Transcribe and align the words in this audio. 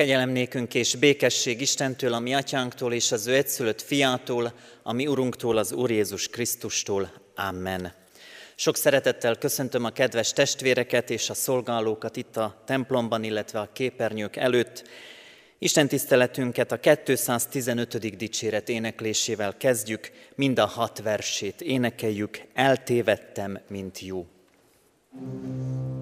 Kegyelem 0.00 0.30
nékünk 0.30 0.74
és 0.74 0.96
békesség 0.96 1.60
Istentől, 1.60 2.12
a 2.12 2.18
mi 2.18 2.34
atyánktól 2.34 2.92
és 2.92 3.12
az 3.12 3.26
ő 3.26 3.34
egyszülött 3.34 3.82
fiától, 3.82 4.52
a 4.82 4.92
mi 4.92 5.06
urunktól, 5.06 5.56
az 5.56 5.72
Úr 5.72 5.90
Jézus 5.90 6.28
Krisztustól. 6.28 7.12
Amen. 7.34 7.92
Sok 8.54 8.76
szeretettel 8.76 9.36
köszöntöm 9.36 9.84
a 9.84 9.90
kedves 9.90 10.32
testvéreket 10.32 11.10
és 11.10 11.30
a 11.30 11.34
szolgálókat 11.34 12.16
itt 12.16 12.36
a 12.36 12.62
templomban, 12.66 13.24
illetve 13.24 13.60
a 13.60 13.68
képernyők 13.72 14.36
előtt. 14.36 14.88
Isten 15.58 15.88
tiszteletünket 15.88 16.72
a 16.72 16.80
215. 16.80 18.16
dicséret 18.16 18.68
éneklésével 18.68 19.56
kezdjük, 19.56 20.10
mind 20.34 20.58
a 20.58 20.66
hat 20.66 21.02
versét 21.02 21.60
énekeljük, 21.60 22.40
eltévedtem, 22.54 23.60
mint 23.68 24.00
jó. 24.00 24.26
thank 25.12 25.34
you 25.34 25.99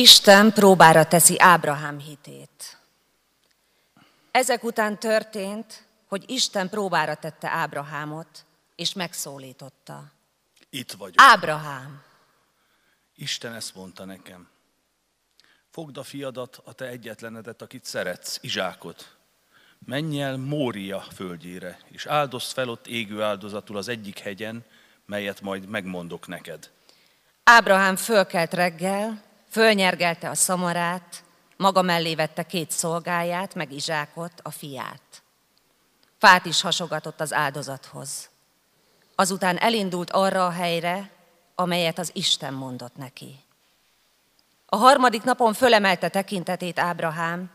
Isten 0.00 0.52
próbára 0.52 1.04
teszi 1.04 1.40
Ábrahám 1.40 1.98
hitét. 1.98 2.78
Ezek 4.30 4.64
után 4.64 4.98
történt, 4.98 5.84
hogy 6.06 6.24
Isten 6.26 6.68
próbára 6.68 7.14
tette 7.14 7.48
Ábrahámot, 7.48 8.44
és 8.76 8.92
megszólította. 8.92 10.04
Itt 10.70 10.92
vagyok. 10.92 11.14
Ábrahám! 11.16 12.02
Isten 13.14 13.54
ezt 13.54 13.74
mondta 13.74 14.04
nekem. 14.04 14.48
Fogd 15.70 15.96
a 15.96 16.02
fiadat, 16.02 16.60
a 16.64 16.72
te 16.72 16.86
egyetlenedet, 16.86 17.62
akit 17.62 17.84
szeretsz, 17.84 18.38
Izsákot. 18.40 19.16
Menj 19.86 20.22
el 20.22 20.36
Mória 20.36 21.00
földjére, 21.00 21.78
és 21.88 22.06
áldozd 22.06 22.52
fel 22.52 22.68
ott 22.68 22.86
égő 22.86 23.22
áldozatul 23.22 23.76
az 23.76 23.88
egyik 23.88 24.18
hegyen, 24.18 24.64
melyet 25.06 25.40
majd 25.40 25.68
megmondok 25.68 26.26
neked. 26.26 26.70
Ábrahám 27.44 27.96
fölkelt 27.96 28.54
reggel, 28.54 29.28
fölnyergelte 29.50 30.30
a 30.30 30.34
szamarát, 30.34 31.24
maga 31.56 31.82
mellé 31.82 32.14
vette 32.14 32.42
két 32.42 32.70
szolgáját, 32.70 33.54
meg 33.54 33.72
Izsákot, 33.72 34.32
a 34.42 34.50
fiát. 34.50 35.22
Fát 36.18 36.44
is 36.44 36.60
hasogatott 36.60 37.20
az 37.20 37.32
áldozathoz. 37.32 38.30
Azután 39.14 39.58
elindult 39.58 40.10
arra 40.10 40.46
a 40.46 40.50
helyre, 40.50 41.10
amelyet 41.54 41.98
az 41.98 42.10
Isten 42.14 42.54
mondott 42.54 42.96
neki. 42.96 43.44
A 44.66 44.76
harmadik 44.76 45.22
napon 45.22 45.52
fölemelte 45.52 46.08
tekintetét 46.08 46.78
Ábrahám, 46.78 47.50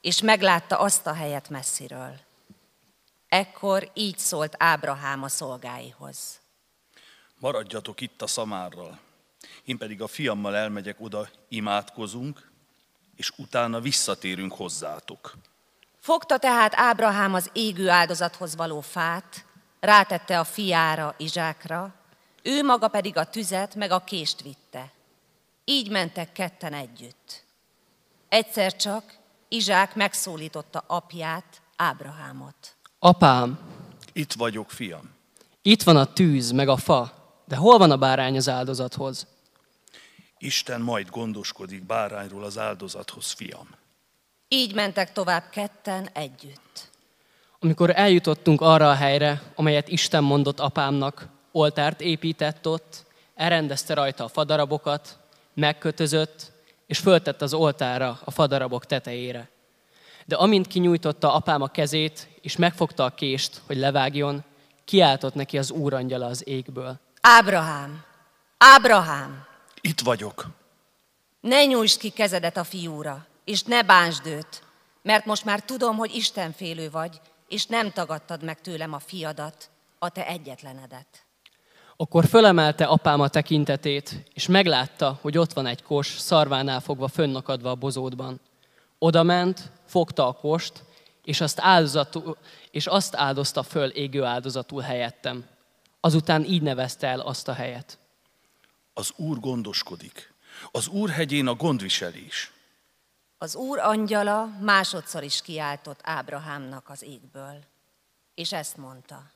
és 0.00 0.20
meglátta 0.20 0.78
azt 0.78 1.06
a 1.06 1.12
helyet 1.12 1.48
messziről. 1.48 2.18
Ekkor 3.28 3.90
így 3.94 4.18
szólt 4.18 4.54
Ábrahám 4.58 5.22
a 5.22 5.28
szolgáihoz. 5.28 6.40
Maradjatok 7.38 8.00
itt 8.00 8.22
a 8.22 8.26
szamárral, 8.26 8.98
én 9.70 9.78
pedig 9.78 10.02
a 10.02 10.06
fiammal 10.06 10.56
elmegyek 10.56 10.96
oda, 11.00 11.28
imádkozunk, 11.48 12.50
és 13.16 13.32
utána 13.36 13.80
visszatérünk 13.80 14.52
hozzátok. 14.52 15.34
Fogta 15.98 16.38
tehát 16.38 16.72
Ábrahám 16.76 17.34
az 17.34 17.50
égő 17.52 17.88
áldozathoz 17.88 18.56
való 18.56 18.80
fát, 18.80 19.44
rátette 19.80 20.38
a 20.38 20.44
fiára, 20.44 21.14
Izsákra, 21.18 21.94
ő 22.42 22.62
maga 22.62 22.88
pedig 22.88 23.16
a 23.16 23.24
tüzet 23.24 23.74
meg 23.74 23.90
a 23.90 24.04
kést 24.04 24.42
vitte. 24.42 24.92
Így 25.64 25.90
mentek 25.90 26.32
ketten 26.32 26.72
együtt. 26.72 27.44
Egyszer 28.28 28.76
csak 28.76 29.18
Izsák 29.48 29.94
megszólította 29.94 30.84
apját, 30.86 31.62
Ábrahámot. 31.76 32.76
Apám, 32.98 33.58
Itt 34.12 34.32
vagyok, 34.32 34.70
fiam. 34.70 35.10
itt 35.62 35.82
van 35.82 35.96
a 35.96 36.12
tűz, 36.12 36.50
meg 36.50 36.68
a 36.68 36.76
fa, 36.76 37.12
de 37.46 37.56
hol 37.56 37.78
van 37.78 37.90
a 37.90 37.96
bárány 37.96 38.36
az 38.36 38.48
áldozathoz? 38.48 39.26
Isten 40.42 40.80
majd 40.80 41.10
gondoskodik 41.10 41.86
bárányról 41.86 42.44
az 42.44 42.58
áldozathoz, 42.58 43.30
fiam. 43.30 43.68
Így 44.48 44.74
mentek 44.74 45.12
tovább 45.12 45.44
ketten 45.50 46.08
együtt. 46.12 46.90
Amikor 47.58 47.90
eljutottunk 47.94 48.60
arra 48.60 48.90
a 48.90 48.94
helyre, 48.94 49.42
amelyet 49.54 49.88
Isten 49.88 50.22
mondott 50.22 50.60
apámnak, 50.60 51.26
oltárt 51.52 52.00
épített 52.00 52.66
ott, 52.66 53.04
elrendezte 53.34 53.94
rajta 53.94 54.24
a 54.24 54.28
fadarabokat, 54.28 55.18
megkötözött, 55.54 56.52
és 56.86 56.98
föltett 56.98 57.42
az 57.42 57.54
oltára 57.54 58.20
a 58.24 58.30
fadarabok 58.30 58.86
tetejére. 58.86 59.48
De 60.24 60.36
amint 60.36 60.66
kinyújtotta 60.66 61.34
apám 61.34 61.62
a 61.62 61.68
kezét, 61.68 62.28
és 62.40 62.56
megfogta 62.56 63.04
a 63.04 63.14
kést, 63.14 63.60
hogy 63.66 63.76
levágjon, 63.76 64.44
kiáltott 64.84 65.34
neki 65.34 65.58
az 65.58 65.70
úrangyala 65.70 66.26
az 66.26 66.48
égből. 66.48 67.00
Ábrahám, 67.20 68.04
Ábrahám, 68.58 69.48
Itt 69.80 70.00
vagyok. 70.00 70.46
ne 71.40 71.64
nyújtsd 71.64 72.00
ki 72.00 72.08
kezedet 72.08 72.56
a 72.56 72.64
fiúra, 72.64 73.26
és 73.44 73.62
ne 73.62 73.82
bánsd 73.82 74.26
őt, 74.26 74.62
mert 75.02 75.24
most 75.24 75.44
már 75.44 75.60
tudom, 75.60 75.96
hogy 75.96 76.14
Istenfélő 76.14 76.90
vagy, 76.90 77.20
és 77.48 77.66
nem 77.66 77.90
tagadtad 77.90 78.42
meg 78.42 78.60
tőlem 78.60 78.92
a 78.92 78.98
fiadat, 78.98 79.70
a 79.98 80.08
te 80.08 80.26
egyetlenedet. 80.26 81.06
Akkor 81.96 82.26
fölemelte 82.26 82.84
apám 82.84 83.20
a 83.20 83.28
tekintetét, 83.28 84.30
és 84.34 84.46
meglátta, 84.46 85.18
hogy 85.20 85.38
ott 85.38 85.52
van 85.52 85.66
egy 85.66 85.82
kos, 85.82 86.06
szarvánál 86.06 86.80
fogva 86.80 87.08
fönnakadva 87.08 87.70
a 87.70 87.74
bozótban. 87.74 88.40
Oda 88.98 89.22
ment, 89.22 89.70
fogta 89.86 90.28
a 90.28 90.32
kost, 90.32 90.84
és 91.24 91.40
azt, 91.40 91.58
áldozatul, 91.60 92.36
és 92.70 92.86
azt 92.86 93.16
áldozta 93.16 93.62
föl 93.62 93.88
égő 93.88 94.24
áldozatul 94.24 94.82
helyettem. 94.82 95.44
Azután 96.00 96.44
így 96.44 96.62
nevezte 96.62 97.06
el 97.06 97.20
azt 97.20 97.48
a 97.48 97.52
helyet. 97.52 97.99
Az 98.92 99.12
Úr 99.16 99.40
gondoskodik. 99.40 100.32
Az 100.70 100.88
Úr 100.88 101.10
hegyén 101.10 101.46
a 101.46 101.54
gondviselés. 101.54 102.52
Az 103.42 103.54
úr 103.54 103.78
angyala 103.78 104.46
másodszor 104.60 105.22
is 105.22 105.42
kiáltott 105.42 106.00
Ábrahámnak 106.02 106.88
az 106.88 107.02
égből, 107.02 107.58
és 108.34 108.52
ezt 108.52 108.76
mondta. 108.76 109.30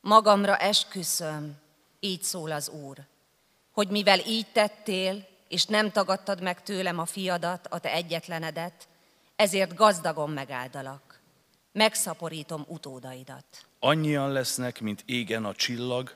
Magamra 0.00 0.56
esküszöm, 0.56 1.56
így 2.00 2.22
szól 2.22 2.50
az 2.50 2.68
úr, 2.68 2.96
hogy 3.72 3.88
mivel 3.88 4.18
így 4.18 4.46
tettél, 4.52 5.26
és 5.48 5.64
nem 5.64 5.90
tagadtad 5.90 6.42
meg 6.42 6.62
tőlem 6.62 6.98
a 6.98 7.04
fiadat, 7.04 7.66
a 7.66 7.78
te 7.78 7.92
egyetlenedet, 7.92 8.88
ezért 9.36 9.74
gazdagon 9.74 10.30
megáldalak. 10.30 11.20
Megszaporítom 11.72 12.64
utódaidat. 12.68 13.44
Annyian 13.78 14.32
lesznek, 14.32 14.80
mint 14.80 15.02
égen 15.06 15.44
a 15.44 15.54
csillag, 15.54 16.14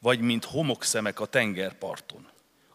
vagy 0.00 0.20
mint 0.20 0.44
homokszemek 0.44 1.20
a 1.20 1.26
tengerparton. 1.26 2.28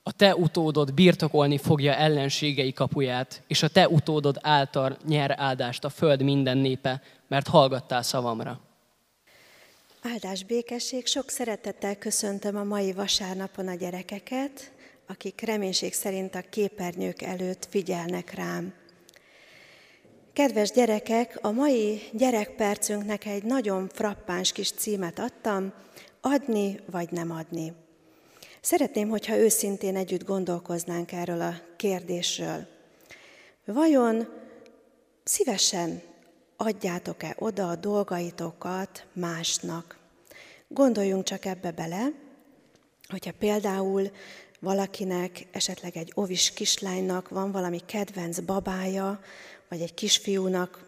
A 0.03 0.11
te 0.11 0.35
utódod 0.35 0.93
birtokolni 0.93 1.57
fogja 1.57 1.93
ellenségei 1.93 2.73
kapuját, 2.73 3.43
és 3.47 3.63
a 3.63 3.67
te 3.67 3.89
utódod 3.89 4.37
által 4.41 4.97
nyer 5.07 5.35
áldást 5.37 5.83
a 5.83 5.89
föld 5.89 6.21
minden 6.21 6.57
népe, 6.57 7.01
mert 7.27 7.47
hallgattál 7.47 8.01
szavamra. 8.01 8.59
Áldás 10.01 10.43
békesség, 10.43 11.05
sok 11.05 11.29
szeretettel 11.29 11.95
köszöntöm 11.97 12.55
a 12.55 12.63
mai 12.63 12.93
vasárnapon 12.93 13.67
a 13.67 13.75
gyerekeket, 13.75 14.71
akik 15.07 15.41
reménység 15.41 15.93
szerint 15.93 16.35
a 16.35 16.43
képernyők 16.49 17.21
előtt 17.21 17.67
figyelnek 17.69 18.33
rám. 18.33 18.73
Kedves 20.33 20.71
gyerekek, 20.71 21.39
a 21.41 21.51
mai 21.51 22.01
gyerekpercünknek 22.11 23.25
egy 23.25 23.43
nagyon 23.43 23.89
frappáns 23.93 24.51
kis 24.51 24.71
címet 24.71 25.19
adtam, 25.19 25.73
adni 26.25 26.79
vagy 26.91 27.11
nem 27.11 27.31
adni. 27.31 27.73
Szeretném, 28.61 29.09
hogyha 29.09 29.37
őszintén 29.37 29.95
együtt 29.95 30.23
gondolkoznánk 30.23 31.11
erről 31.11 31.41
a 31.41 31.61
kérdésről. 31.75 32.67
Vajon 33.65 34.27
szívesen 35.23 36.01
adjátok-e 36.57 37.35
oda 37.39 37.69
a 37.69 37.75
dolgaitokat 37.75 39.05
másnak? 39.13 39.97
Gondoljunk 40.67 41.23
csak 41.23 41.45
ebbe 41.45 41.71
bele, 41.71 42.11
hogyha 43.09 43.31
például 43.39 44.11
valakinek, 44.59 45.47
esetleg 45.51 45.97
egy 45.97 46.11
ovis 46.15 46.53
kislánynak 46.53 47.29
van 47.29 47.51
valami 47.51 47.79
kedvenc 47.85 48.39
babája, 48.39 49.19
vagy 49.69 49.81
egy 49.81 49.93
kisfiúnak 49.93 50.84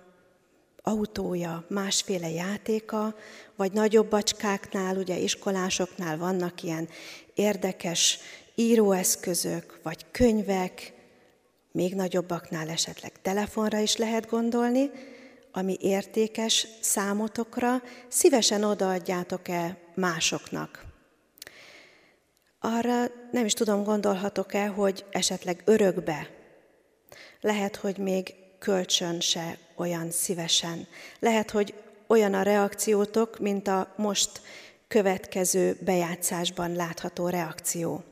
autója, 0.88 1.65
másféle 1.70 2.29
játéka, 2.29 3.15
vagy 3.56 3.72
nagyobb 3.72 4.10
bacskáknál, 4.10 4.98
ugye 4.98 5.17
iskolásoknál 5.17 6.17
vannak 6.17 6.63
ilyen 6.63 6.89
érdekes 7.34 8.20
íróeszközök, 8.56 9.79
vagy 9.84 10.06
könyvek, 10.12 10.94
még 11.72 11.96
nagyobbaknál 11.96 12.70
esetleg 12.70 13.22
telefonra 13.22 13.79
is 13.79 13.96
lehet 13.96 14.29
gondolni, 14.29 14.91
ami 15.51 15.77
értékes 15.79 16.67
számotokra, 16.82 17.82
szívesen 18.08 18.63
odaadjátok-e 18.63 19.77
másoknak. 19.96 20.86
Arra 22.60 23.06
nem 23.32 23.46
is 23.46 23.53
tudom, 23.53 23.84
gondolhatok-e, 23.84 24.67
hogy 24.67 25.06
esetleg 25.12 25.62
örökbe. 25.65 26.29
Lehet, 27.41 27.75
hogy 27.75 27.98
még 27.98 28.34
kölcsön 28.60 29.20
se 29.20 29.58
olyan 29.76 30.12
szívesen. 30.12 30.88
Lehet, 31.20 31.52
hogy 31.52 31.74
olyan 32.08 32.34
a 32.34 32.42
reakciótok, 32.42 33.40
mint 33.40 33.68
a 33.68 33.94
most 33.96 34.42
következő 34.88 35.78
bejátszásban 35.82 36.74
látható 36.74 37.30
reakció. 37.30 38.04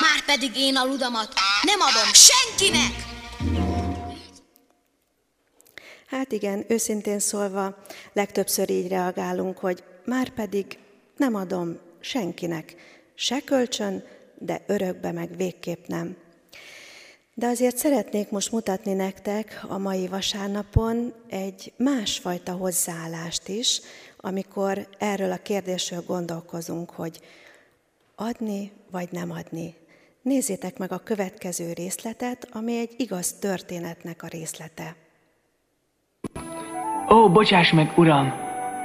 Már 0.00 0.24
pedig 0.26 0.56
én 0.56 0.76
a 0.76 0.84
ludamat 0.84 1.32
nem 1.62 1.80
adom 1.80 2.12
senkinek! 2.12 3.10
Hát 6.06 6.32
igen, 6.32 6.64
őszintén 6.68 7.18
szólva, 7.18 7.76
legtöbbször 8.12 8.70
így 8.70 8.88
reagálunk, 8.88 9.58
hogy 9.58 9.84
már 10.04 10.28
pedig 10.28 10.78
nem 11.16 11.34
adom 11.34 11.78
senkinek, 12.00 12.74
se 13.14 13.40
kölcsön, 13.44 14.04
de 14.38 14.62
örökbe 14.66 15.12
meg 15.12 15.36
végképp 15.36 15.86
nem. 15.86 16.16
De 17.34 17.46
azért 17.46 17.76
szeretnék 17.76 18.30
most 18.30 18.52
mutatni 18.52 18.92
nektek 18.92 19.64
a 19.68 19.78
mai 19.78 20.08
vasárnapon 20.08 21.12
egy 21.28 21.72
másfajta 21.76 22.52
hozzáállást 22.52 23.48
is, 23.48 23.80
amikor 24.16 24.86
erről 24.98 25.32
a 25.32 25.36
kérdésről 25.42 26.02
gondolkozunk, 26.06 26.90
hogy 26.90 27.20
Adni 28.14 28.72
vagy 28.90 29.08
nem 29.10 29.30
adni. 29.30 29.74
Nézzétek 30.22 30.78
meg 30.78 30.92
a 30.92 30.98
következő 30.98 31.72
részletet, 31.72 32.48
ami 32.52 32.78
egy 32.78 32.94
igaz 32.96 33.32
történetnek 33.32 34.22
a 34.22 34.26
részlete. 34.26 34.96
Ó, 37.10 37.30
bocsáss 37.30 37.72
meg, 37.72 37.92
Uram! 37.96 38.32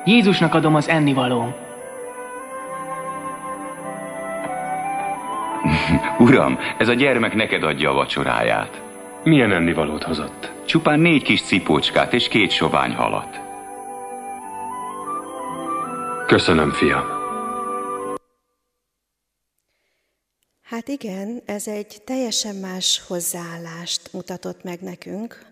Jézusnak 0.06 0.54
adom 0.54 0.76
az 0.76 0.88
ennivaló. 0.88 1.67
Uram, 6.20 6.60
ez 6.78 6.88
a 6.88 6.94
gyermek 6.94 7.34
neked 7.34 7.64
adja 7.64 7.90
a 7.90 7.94
vacsoráját. 7.94 8.82
Milyen 9.24 9.52
ennivalót 9.52 10.04
hozott? 10.04 10.52
Csupán 10.66 11.00
négy 11.00 11.24
kis 11.24 11.42
cipócskát 11.42 12.14
és 12.14 12.28
két 12.28 12.52
sovány 12.52 12.94
halat. 12.94 13.40
Köszönöm, 16.28 16.72
fiam. 16.72 17.16
Hát 20.62 20.88
igen, 20.88 21.42
ez 21.46 21.68
egy 21.68 21.98
teljesen 22.06 22.56
más 22.56 23.04
hozzáállást 23.08 24.14
mutatott 24.14 24.64
meg 24.64 24.80
nekünk, 24.82 25.46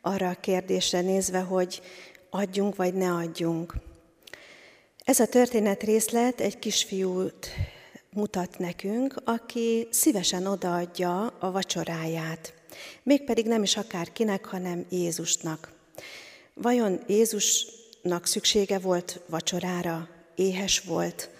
arra 0.00 0.28
a 0.28 0.40
kérdésre 0.40 1.00
nézve, 1.00 1.40
hogy 1.40 1.82
adjunk 2.30 2.76
vagy 2.76 2.94
ne 2.94 3.10
adjunk. 3.10 3.74
Ez 5.04 5.20
a 5.20 5.26
történet 5.26 5.82
részlet 5.82 6.40
egy 6.40 6.58
kisfiút 6.58 7.50
mutat 8.12 8.58
nekünk, 8.58 9.14
aki 9.24 9.86
szívesen 9.90 10.46
odaadja 10.46 11.26
a 11.26 11.50
vacsoráját. 11.50 12.54
Mégpedig 13.02 13.46
nem 13.46 13.62
is 13.62 13.76
akárkinek, 13.76 14.44
hanem 14.44 14.86
Jézusnak. 14.88 15.72
Vajon 16.54 17.00
Jézusnak 17.06 18.26
szüksége 18.26 18.78
volt 18.78 19.20
vacsorára? 19.26 20.08
Éhes 20.34 20.80
volt? 20.80 21.30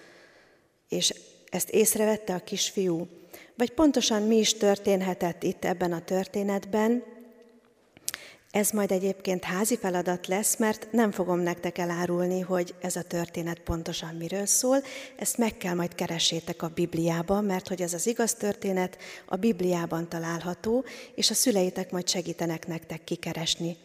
És 0.89 1.13
ezt 1.49 1.69
észrevette 1.69 2.33
a 2.33 2.43
kisfiú? 2.43 3.07
Vagy 3.55 3.71
pontosan 3.71 4.21
mi 4.21 4.35
is 4.35 4.53
történhetett 4.53 5.43
itt 5.43 5.65
ebben 5.65 5.91
a 5.91 6.03
történetben, 6.03 7.03
ez 8.53 8.69
majd 8.69 8.91
egyébként 8.91 9.43
házi 9.43 9.77
feladat 9.77 10.27
lesz, 10.27 10.57
mert 10.57 10.87
nem 10.91 11.11
fogom 11.11 11.39
nektek 11.39 11.77
elárulni, 11.77 12.39
hogy 12.39 12.73
ez 12.81 12.95
a 12.95 13.01
történet 13.01 13.59
pontosan 13.59 14.15
miről 14.15 14.45
szól. 14.45 14.77
Ezt 15.15 15.37
meg 15.37 15.57
kell 15.57 15.73
majd 15.73 15.95
keresétek 15.95 16.61
a 16.61 16.67
Bibliában, 16.67 17.43
mert 17.43 17.67
hogy 17.67 17.81
ez 17.81 17.93
az 17.93 18.07
igaz 18.07 18.33
történet 18.33 18.97
a 19.25 19.35
Bibliában 19.35 20.09
található, 20.09 20.85
és 21.15 21.29
a 21.29 21.33
szüleitek 21.33 21.91
majd 21.91 22.09
segítenek 22.09 22.67
nektek 22.67 23.03
kikeresni. 23.03 23.77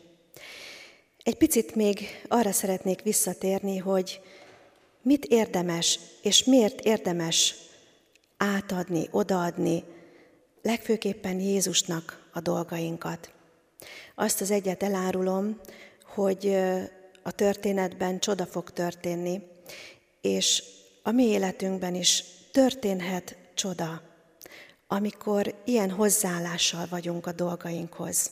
Egy 1.23 1.37
picit 1.37 1.75
még 1.75 2.07
arra 2.29 2.53
szeretnék 2.53 3.03
visszatérni, 3.03 3.77
hogy 3.77 4.21
mit 5.03 5.25
érdemes, 5.25 5.99
és 6.23 6.45
miért 6.45 6.81
érdemes 6.81 7.55
átadni, 8.37 9.09
odaadni, 9.11 9.85
legfőképpen 10.63 11.41
Jézusnak 11.41 12.29
a 12.33 12.41
dolgainkat. 12.41 13.37
Azt 14.15 14.41
az 14.41 14.51
egyet 14.51 14.83
elárulom, 14.83 15.61
hogy 16.15 16.55
a 17.23 17.31
történetben 17.31 18.19
csoda 18.19 18.47
fog 18.47 18.71
történni, 18.71 19.41
és 20.21 20.63
a 21.03 21.11
mi 21.11 21.25
életünkben 21.25 21.95
is 21.95 22.25
történhet 22.53 23.37
csoda, 23.55 24.03
amikor 24.87 25.63
ilyen 25.65 25.91
hozzáállással 25.91 26.87
vagyunk 26.91 27.27
a 27.27 27.33
dolgainkhoz. 27.33 28.31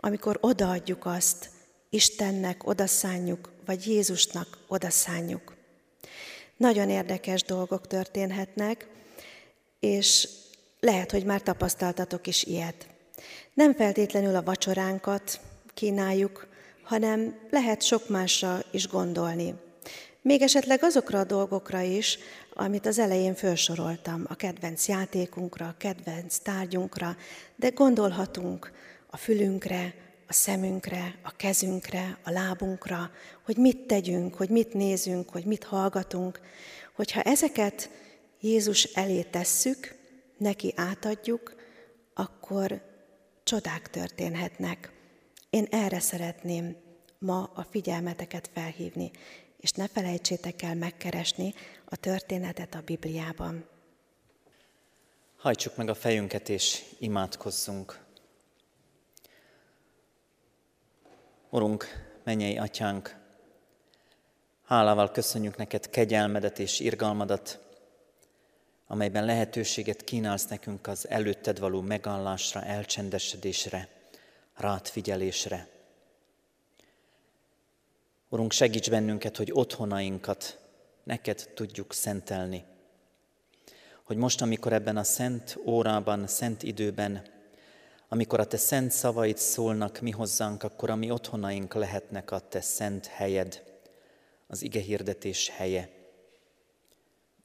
Amikor 0.00 0.38
odaadjuk 0.40 1.06
azt, 1.06 1.50
Istennek 1.90 2.66
odaszánjuk, 2.66 3.52
vagy 3.64 3.86
Jézusnak 3.86 4.58
odaszánjuk. 4.68 5.56
Nagyon 6.56 6.90
érdekes 6.90 7.42
dolgok 7.42 7.86
történhetnek, 7.86 8.88
és 9.80 10.28
lehet, 10.80 11.10
hogy 11.10 11.24
már 11.24 11.42
tapasztaltatok 11.42 12.26
is 12.26 12.42
ilyet. 12.42 12.89
Nem 13.54 13.74
feltétlenül 13.74 14.36
a 14.36 14.42
vacsoránkat 14.42 15.40
kínáljuk, 15.74 16.46
hanem 16.82 17.38
lehet 17.50 17.82
sok 17.82 18.08
másra 18.08 18.62
is 18.70 18.88
gondolni. 18.88 19.54
Még 20.22 20.42
esetleg 20.42 20.82
azokra 20.82 21.18
a 21.18 21.24
dolgokra 21.24 21.80
is, 21.80 22.18
amit 22.54 22.86
az 22.86 22.98
elején 22.98 23.34
felsoroltam, 23.34 24.24
a 24.28 24.34
kedvenc 24.34 24.88
játékunkra, 24.88 25.66
a 25.66 25.74
kedvenc 25.78 26.38
tárgyunkra, 26.38 27.16
de 27.56 27.68
gondolhatunk 27.68 28.72
a 29.06 29.16
fülünkre, 29.16 29.94
a 30.26 30.32
szemünkre, 30.32 31.14
a 31.22 31.36
kezünkre, 31.36 32.18
a 32.24 32.30
lábunkra, 32.30 33.10
hogy 33.44 33.56
mit 33.56 33.78
tegyünk, 33.78 34.34
hogy 34.34 34.48
mit 34.48 34.74
nézünk, 34.74 35.30
hogy 35.30 35.44
mit 35.44 35.64
hallgatunk. 35.64 36.40
Hogyha 36.94 37.22
ezeket 37.22 37.90
Jézus 38.40 38.82
elé 38.82 39.22
tesszük, 39.22 39.94
neki 40.36 40.72
átadjuk, 40.76 41.54
akkor 42.14 42.80
csodák 43.50 43.90
történhetnek. 43.90 44.92
Én 45.50 45.66
erre 45.70 46.00
szeretném 46.00 46.76
ma 47.18 47.50
a 47.54 47.62
figyelmeteket 47.62 48.50
felhívni, 48.52 49.10
és 49.56 49.70
ne 49.70 49.88
felejtsétek 49.88 50.62
el 50.62 50.74
megkeresni 50.74 51.54
a 51.84 51.96
történetet 51.96 52.74
a 52.74 52.82
Bibliában. 52.84 53.68
Hajtsuk 55.36 55.76
meg 55.76 55.88
a 55.88 55.94
fejünket 55.94 56.48
és 56.48 56.82
imádkozzunk. 56.98 58.04
Urunk, 61.48 61.84
mennyei 62.24 62.58
atyánk, 62.58 63.16
hálával 64.64 65.10
köszönjük 65.10 65.56
neked 65.56 65.90
kegyelmedet 65.90 66.58
és 66.58 66.80
irgalmadat, 66.80 67.69
amelyben 68.90 69.24
lehetőséget 69.24 70.04
kínálsz 70.04 70.46
nekünk 70.46 70.86
az 70.86 71.08
előtted 71.08 71.58
való 71.58 71.80
megállásra, 71.80 72.62
elcsendesedésre, 72.62 73.88
rád 74.56 74.86
figyelésre. 74.86 75.68
Urunk, 78.28 78.52
segíts 78.52 78.90
bennünket, 78.90 79.36
hogy 79.36 79.50
otthonainkat 79.52 80.58
neked 81.04 81.50
tudjuk 81.54 81.92
szentelni. 81.92 82.64
Hogy 84.02 84.16
most, 84.16 84.42
amikor 84.42 84.72
ebben 84.72 84.96
a 84.96 85.04
szent 85.04 85.58
órában, 85.66 86.26
szent 86.26 86.62
időben, 86.62 87.22
amikor 88.08 88.40
a 88.40 88.46
te 88.46 88.56
szent 88.56 88.90
szavaid 88.90 89.38
szólnak 89.38 90.00
mi 90.00 90.10
hozzánk, 90.10 90.62
akkor 90.62 90.90
a 90.90 90.96
mi 90.96 91.10
otthonaink 91.10 91.74
lehetnek 91.74 92.30
a 92.30 92.38
te 92.48 92.60
szent 92.60 93.06
helyed, 93.06 93.62
az 94.46 94.62
ige 94.62 94.80
hirdetés 94.80 95.48
helye. 95.48 95.99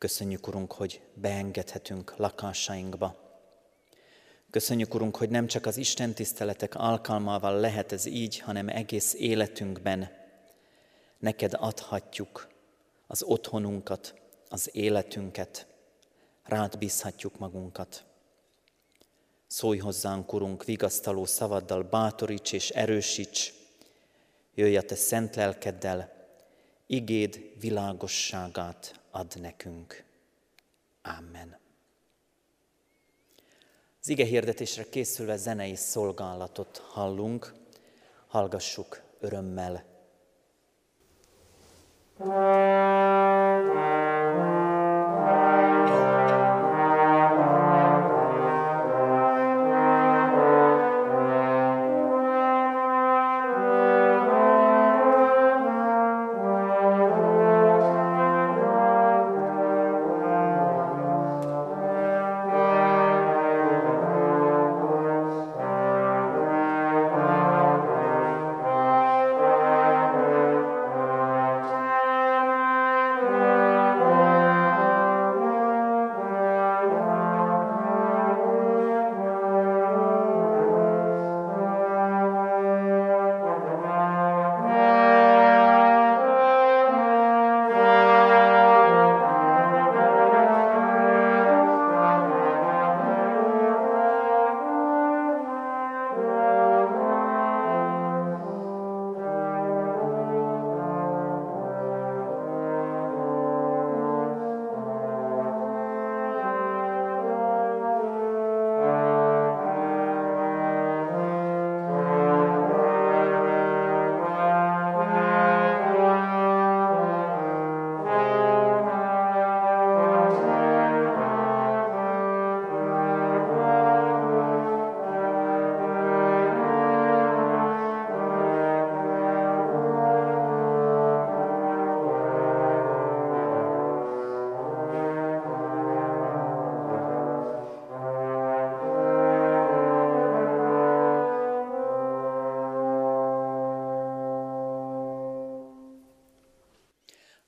Köszönjük, 0.06 0.48
Urunk, 0.48 0.74
hogy 0.74 1.02
beengedhetünk 1.14 2.14
lakásainkba. 2.18 3.16
Köszönjük, 4.50 4.94
Urunk, 4.94 5.16
hogy 5.18 5.30
nem 5.30 5.48
csak 5.48 5.66
az 5.66 5.78
Isten 5.78 6.14
tiszteletek 6.14 6.76
alkalmával 6.76 7.60
lehet 7.60 7.92
ez 7.92 8.06
így, 8.06 8.40
hanem 8.40 8.68
egész 8.68 9.14
életünkben 9.14 10.10
neked 11.20 11.54
adhatjuk 11.58 12.48
az 13.08 13.24
otthonunkat, 13.24 14.14
az 14.50 14.70
életünket, 14.74 15.68
rád 16.44 16.78
bízhatjuk 16.78 17.40
magunkat. 17.40 18.04
Szólj 19.48 19.78
hozzánk, 19.78 20.34
Urunk, 20.34 20.64
vigasztaló 20.64 21.26
szavaddal, 21.26 21.84
bátoríts 21.84 22.54
és 22.54 22.70
erősíts, 22.70 23.54
jöjj 24.56 24.78
a 24.78 24.82
Te 24.82 24.96
szent 24.96 25.36
lelkeddel, 25.36 26.28
igéd 26.88 27.52
világosságát 27.60 29.04
ad 29.16 29.34
nekünk. 29.42 30.04
Amen. 31.02 31.58
Az 34.02 34.10
ige 34.10 34.26
hirdetésre 34.26 34.84
készülve 34.90 35.38
zenei 35.38 35.76
szolgálatot 35.76 36.78
hallunk, 36.78 37.54
hallgassuk 38.28 39.02
örömmel. 39.20 39.86
Thank 42.18 43.76
you. 43.76 44.05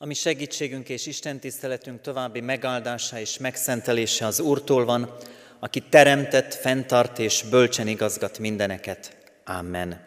Ami 0.08 0.16
segítségünk 0.16 0.90
és 0.90 1.06
Isten 1.06 1.40
tiszteletünk 1.40 2.02
további 2.02 2.40
megáldása 2.40 3.20
és 3.20 3.38
megszentelése 3.38 4.26
az 4.26 4.40
Úrtól 4.40 4.86
van, 4.86 5.16
aki 5.60 5.84
teremtett, 5.90 6.54
fenntart 6.54 7.20
és 7.20 7.44
bölcsen 7.50 7.88
igazgat 7.88 8.40
mindeneket. 8.40 9.18
Amen. 9.46 10.02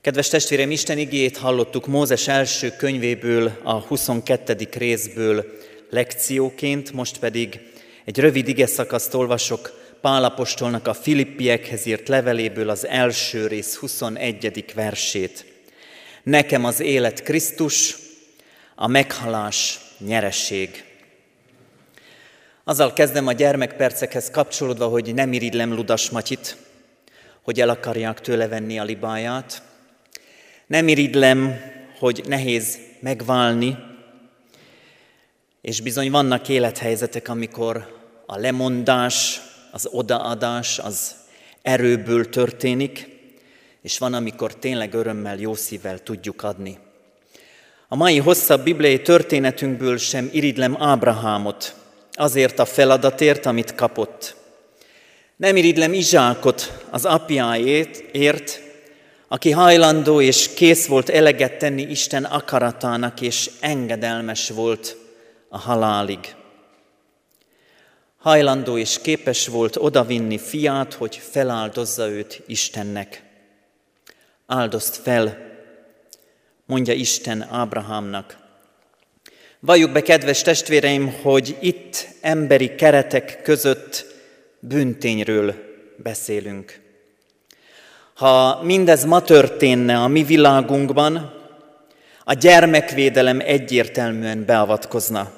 Kedves 0.00 0.28
testvérem, 0.28 0.70
Isten 0.70 0.98
igét 0.98 1.36
hallottuk 1.36 1.86
Mózes 1.86 2.28
első 2.28 2.70
könyvéből, 2.70 3.60
a 3.62 3.72
22. 3.72 4.68
részből 4.72 5.44
lekcióként, 5.90 6.92
most 6.92 7.18
pedig 7.18 7.60
egy 8.04 8.18
rövid 8.18 8.48
ige 8.48 8.66
szakaszt 8.66 9.14
olvasok 9.14 9.80
Pálapostolnak 10.00 10.86
a 10.86 10.94
Filippiekhez 10.94 11.86
írt 11.86 12.08
leveléből 12.08 12.68
az 12.68 12.86
első 12.86 13.46
rész 13.46 13.74
21. 13.74 14.64
versét. 14.74 15.44
Nekem 16.22 16.64
az 16.64 16.80
élet 16.80 17.22
Krisztus, 17.22 18.02
a 18.74 18.86
meghalás 18.86 19.80
nyereség. 19.98 20.84
Azzal 22.64 22.92
kezdem 22.92 23.26
a 23.26 23.32
gyermekpercekhez 23.32 24.30
kapcsolódva, 24.30 24.86
hogy 24.86 25.14
nem 25.14 25.32
irigylem 25.32 25.74
Ludas 25.74 26.10
Matyit, 26.10 26.56
hogy 27.42 27.60
el 27.60 27.68
akarják 27.68 28.20
tőle 28.20 28.48
venni 28.48 28.78
a 28.78 28.84
libáját. 28.84 29.62
Nem 30.66 30.88
irigylem, 30.88 31.60
hogy 31.98 32.24
nehéz 32.26 32.78
megválni, 33.00 33.76
és 35.60 35.80
bizony 35.80 36.10
vannak 36.10 36.48
élethelyzetek, 36.48 37.28
amikor 37.28 38.02
a 38.26 38.38
lemondás, 38.38 39.40
az 39.70 39.88
odaadás 39.90 40.78
az 40.78 41.14
erőből 41.62 42.28
történik, 42.28 43.08
és 43.82 43.98
van, 43.98 44.14
amikor 44.14 44.54
tényleg 44.54 44.94
örömmel, 44.94 45.38
jó 45.38 45.54
szívvel 45.54 45.98
tudjuk 45.98 46.42
adni. 46.42 46.78
A 47.88 47.96
mai 47.96 48.18
hosszabb 48.18 48.62
bibliai 48.62 49.02
történetünkből 49.02 49.98
sem 49.98 50.28
iridlem 50.32 50.76
Ábrahámot, 50.78 51.74
azért 52.12 52.58
a 52.58 52.64
feladatért, 52.64 53.46
amit 53.46 53.74
kapott. 53.74 54.36
Nem 55.36 55.56
iridlem 55.56 55.92
Izsákot 55.92 56.84
az 56.90 57.04
apjáért, 57.04 58.60
aki 59.28 59.50
hajlandó 59.50 60.20
és 60.20 60.54
kész 60.54 60.86
volt 60.86 61.08
eleget 61.08 61.58
tenni 61.58 61.82
Isten 61.82 62.24
akaratának, 62.24 63.20
és 63.20 63.50
engedelmes 63.60 64.50
volt 64.50 64.96
a 65.48 65.58
halálig. 65.58 66.34
Hajlandó 68.18 68.78
és 68.78 69.00
képes 69.02 69.46
volt 69.46 69.76
odavinni 69.76 70.38
fiát, 70.38 70.94
hogy 70.94 71.16
feláldozza 71.30 72.08
őt 72.08 72.42
Istennek. 72.46 73.22
Áldozt 74.46 74.96
fel, 74.96 75.53
mondja 76.66 76.92
Isten 76.92 77.46
Ábrahámnak. 77.50 78.36
Valljuk 79.60 79.92
be, 79.92 80.02
kedves 80.02 80.42
testvéreim, 80.42 81.12
hogy 81.22 81.56
itt 81.60 82.08
emberi 82.20 82.74
keretek 82.74 83.42
között 83.42 84.06
büntényről 84.58 85.54
beszélünk. 85.96 86.80
Ha 88.14 88.62
mindez 88.62 89.04
ma 89.04 89.22
történne 89.22 89.96
a 89.96 90.08
mi 90.08 90.22
világunkban, 90.22 91.32
a 92.24 92.32
gyermekvédelem 92.32 93.40
egyértelműen 93.40 94.44
beavatkozna. 94.44 95.30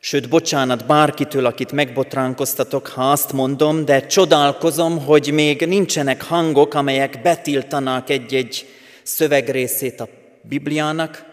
Sőt, 0.00 0.28
bocsánat 0.28 0.86
bárkitől, 0.86 1.46
akit 1.46 1.72
megbotránkoztatok, 1.72 2.86
ha 2.86 3.10
azt 3.10 3.32
mondom, 3.32 3.84
de 3.84 4.06
csodálkozom, 4.06 5.04
hogy 5.04 5.30
még 5.32 5.66
nincsenek 5.66 6.22
hangok, 6.22 6.74
amelyek 6.74 7.22
betiltanák 7.22 8.10
egy-egy 8.10 8.66
szövegrészét 9.06 10.00
a 10.00 10.08
Bibliának, 10.42 11.24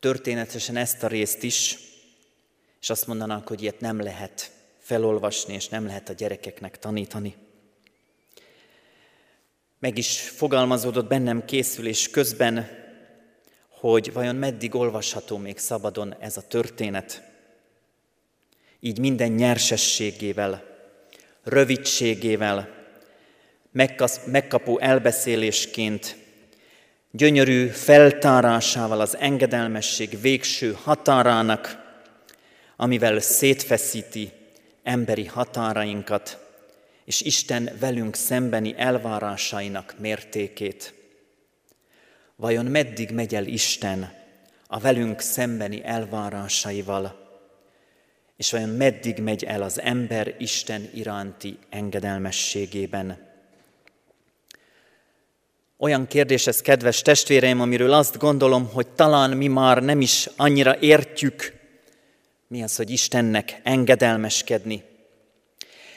történetesen 0.00 0.76
ezt 0.76 1.02
a 1.02 1.06
részt 1.06 1.42
is, 1.42 1.78
és 2.80 2.90
azt 2.90 3.06
mondanák, 3.06 3.48
hogy 3.48 3.62
ilyet 3.62 3.80
nem 3.80 4.00
lehet 4.00 4.50
felolvasni, 4.78 5.54
és 5.54 5.68
nem 5.68 5.86
lehet 5.86 6.08
a 6.08 6.12
gyerekeknek 6.12 6.78
tanítani. 6.78 7.34
Meg 9.78 9.98
is 9.98 10.20
fogalmazódott 10.20 11.08
bennem 11.08 11.44
készülés 11.44 12.10
közben, 12.10 12.68
hogy 13.68 14.12
vajon 14.12 14.36
meddig 14.36 14.74
olvasható 14.74 15.36
még 15.36 15.58
szabadon 15.58 16.14
ez 16.20 16.36
a 16.36 16.46
történet. 16.46 17.22
Így 18.80 18.98
minden 18.98 19.32
nyersességével, 19.32 20.64
rövidségével, 21.42 22.68
megkapó 24.26 24.78
elbeszélésként, 24.78 26.21
gyönyörű 27.12 27.66
feltárásával 27.66 29.00
az 29.00 29.16
engedelmesség 29.16 30.20
végső 30.20 30.76
határának, 30.82 31.80
amivel 32.76 33.20
szétfeszíti 33.20 34.32
emberi 34.82 35.26
határainkat, 35.26 36.38
és 37.04 37.20
Isten 37.20 37.70
velünk 37.80 38.14
szembeni 38.14 38.74
elvárásainak 38.76 39.94
mértékét. 39.98 40.94
Vajon 42.36 42.66
meddig 42.66 43.10
megy 43.10 43.34
el 43.34 43.46
Isten 43.46 44.12
a 44.66 44.78
velünk 44.78 45.20
szembeni 45.20 45.84
elvárásaival, 45.84 47.20
és 48.36 48.50
vajon 48.50 48.68
meddig 48.68 49.18
megy 49.18 49.44
el 49.44 49.62
az 49.62 49.80
ember 49.80 50.34
Isten 50.38 50.90
iránti 50.94 51.58
engedelmességében? 51.68 53.31
Olyan 55.82 56.06
kérdés 56.06 56.46
ez, 56.46 56.60
kedves 56.60 57.02
testvéreim, 57.02 57.60
amiről 57.60 57.92
azt 57.92 58.18
gondolom, 58.18 58.70
hogy 58.72 58.86
talán 58.88 59.30
mi 59.30 59.46
már 59.46 59.82
nem 59.82 60.00
is 60.00 60.28
annyira 60.36 60.78
értjük, 60.78 61.52
mi 62.48 62.62
az, 62.62 62.76
hogy 62.76 62.90
Istennek 62.90 63.60
engedelmeskedni. 63.62 64.82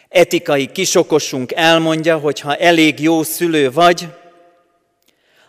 Etikai 0.09 0.71
kisokosunk 0.71 1.51
elmondja, 1.51 2.17
hogy 2.17 2.39
ha 2.39 2.55
elég 2.55 2.99
jó 2.99 3.23
szülő 3.23 3.71
vagy, 3.71 4.07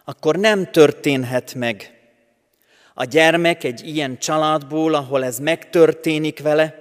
akkor 0.05 0.37
nem 0.37 0.71
történhet 0.71 1.55
meg. 1.55 2.01
A 2.95 3.05
gyermek 3.05 3.65
egy 3.65 3.87
ilyen 3.89 4.19
családból, 4.19 4.95
ahol 4.95 5.25
ez 5.25 5.39
megtörténik 5.39 6.41
vele, 6.41 6.75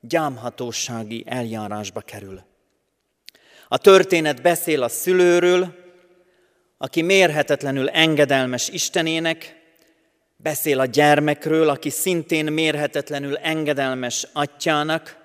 gyámhatósági 0.00 1.24
eljárásba 1.26 2.00
kerül. 2.00 2.42
A 3.68 3.78
történet 3.78 4.42
beszél 4.42 4.82
a 4.82 4.88
szülőről, 4.88 5.78
aki 6.82 7.02
mérhetetlenül 7.02 7.88
engedelmes 7.88 8.68
Istenének, 8.68 9.56
beszél 10.36 10.80
a 10.80 10.84
gyermekről, 10.84 11.68
aki 11.68 11.90
szintén 11.90 12.52
mérhetetlenül 12.52 13.36
engedelmes 13.36 14.26
atyának, 14.32 15.18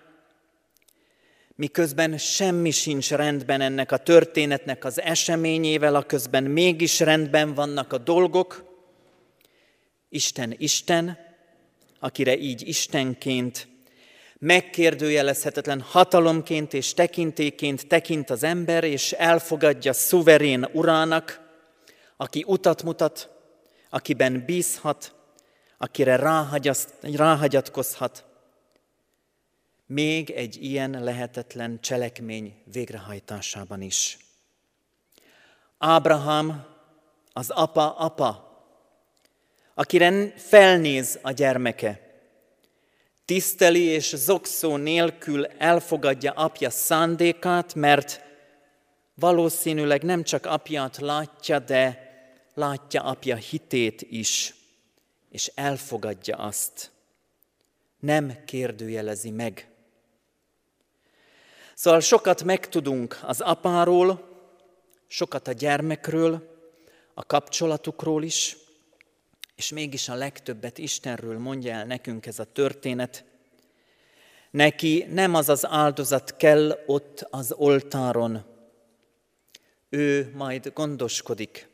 miközben 1.56 2.18
semmi 2.18 2.72
sincs 2.72 3.12
rendben 3.12 3.62
ennek 3.62 3.92
a 3.92 3.98
történetnek 3.98 4.86
az 4.86 5.02
eseményével, 5.02 5.96
aközben 5.96 6.44
mégis 6.44 7.00
rendben 7.00 7.54
vannak 7.54 7.94
a 7.94 7.98
dolgok. 7.98 8.64
Isten 10.10 10.56
Isten, 10.58 11.18
akire 12.00 12.38
így 12.38 12.68
Istenként, 12.68 13.68
megkérdőjelezhetetlen 14.40 15.82
hatalomként 15.82 16.74
és 16.74 16.94
tekintéként 16.94 17.88
tekint 17.88 18.30
az 18.30 18.44
ember, 18.44 18.84
és 18.84 19.12
elfogadja 19.12 19.94
szuverén 19.94 20.70
urának, 20.72 21.44
aki 22.18 22.44
utat 22.48 22.84
mutat, 22.84 23.30
akiben 23.90 24.46
bízhat, 24.46 25.16
akire 25.78 26.16
ráhagyatkozhat, 27.02 28.26
még 29.86 30.30
egy 30.30 30.64
ilyen 30.64 31.04
lehetetlen 31.04 31.82
cselekmény 31.82 32.62
végrehajtásában 32.72 33.82
is. 33.82 34.18
Ábrahám 35.78 36.66
az 37.34 37.50
apa 37.50 37.96
apa, 37.98 38.60
akire 39.74 40.34
felnéz 40.38 41.20
a 41.22 41.32
gyermeke, 41.32 42.00
tiszteli 43.26 43.84
és 43.84 44.16
zokszó 44.16 44.76
nélkül 44.76 45.46
elfogadja 45.46 46.32
apja 46.32 46.70
szándékát, 46.70 47.76
mert 47.76 48.22
valószínűleg 49.14 50.04
nem 50.04 50.24
csak 50.24 50.46
apját 50.46 50.98
látja, 50.98 51.60
de 51.60 52.05
látja 52.56 53.04
apja 53.04 53.36
hitét 53.36 54.02
is, 54.02 54.56
és 55.30 55.52
elfogadja 55.56 56.38
azt. 56.38 56.92
Nem 58.00 58.44
kérdőjelezi 58.46 59.30
meg. 59.30 59.70
Szóval 61.76 62.00
sokat 62.00 62.44
megtudunk 62.44 63.20
az 63.24 63.42
apáról, 63.42 64.34
sokat 65.08 65.48
a 65.48 65.52
gyermekről, 65.52 66.54
a 67.14 67.26
kapcsolatukról 67.26 68.24
is, 68.24 68.58
és 69.56 69.72
mégis 69.72 70.10
a 70.10 70.16
legtöbbet 70.16 70.78
Istenről 70.78 71.40
mondja 71.40 71.74
el 71.74 71.86
nekünk 71.86 72.26
ez 72.26 72.40
a 72.40 72.44
történet. 72.44 73.24
Neki 74.52 75.06
nem 75.10 75.36
az 75.36 75.50
az 75.50 75.66
áldozat 75.66 76.36
kell 76.38 76.84
ott 76.86 77.28
az 77.30 77.52
oltáron, 77.52 78.46
ő 79.90 80.32
majd 80.36 80.72
gondoskodik 80.74 81.68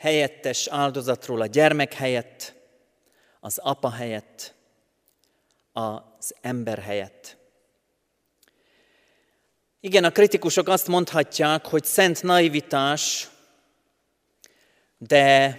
helyettes 0.00 0.66
áldozatról 0.66 1.40
a 1.40 1.46
gyermek 1.46 1.92
helyett, 1.92 2.54
az 3.40 3.58
apa 3.58 3.90
helyett, 3.90 4.54
az 5.72 6.34
ember 6.40 6.78
helyett. 6.78 7.36
Igen, 9.80 10.04
a 10.04 10.10
kritikusok 10.10 10.68
azt 10.68 10.86
mondhatják, 10.86 11.66
hogy 11.66 11.84
szent 11.84 12.22
naivitás, 12.22 13.28
de 14.98 15.58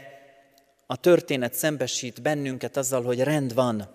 a 0.85 0.95
történet 0.95 1.53
szembesít 1.53 2.21
bennünket 2.21 2.77
azzal, 2.77 3.03
hogy 3.03 3.19
rend 3.19 3.53
van. 3.53 3.89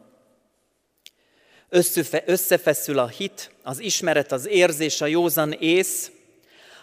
Összefeszül 2.24 2.98
a 2.98 3.08
hit, 3.08 3.50
az 3.62 3.78
ismeret, 3.78 4.32
az 4.32 4.46
érzés, 4.46 5.00
a 5.00 5.06
józan 5.06 5.52
ész, 5.52 6.10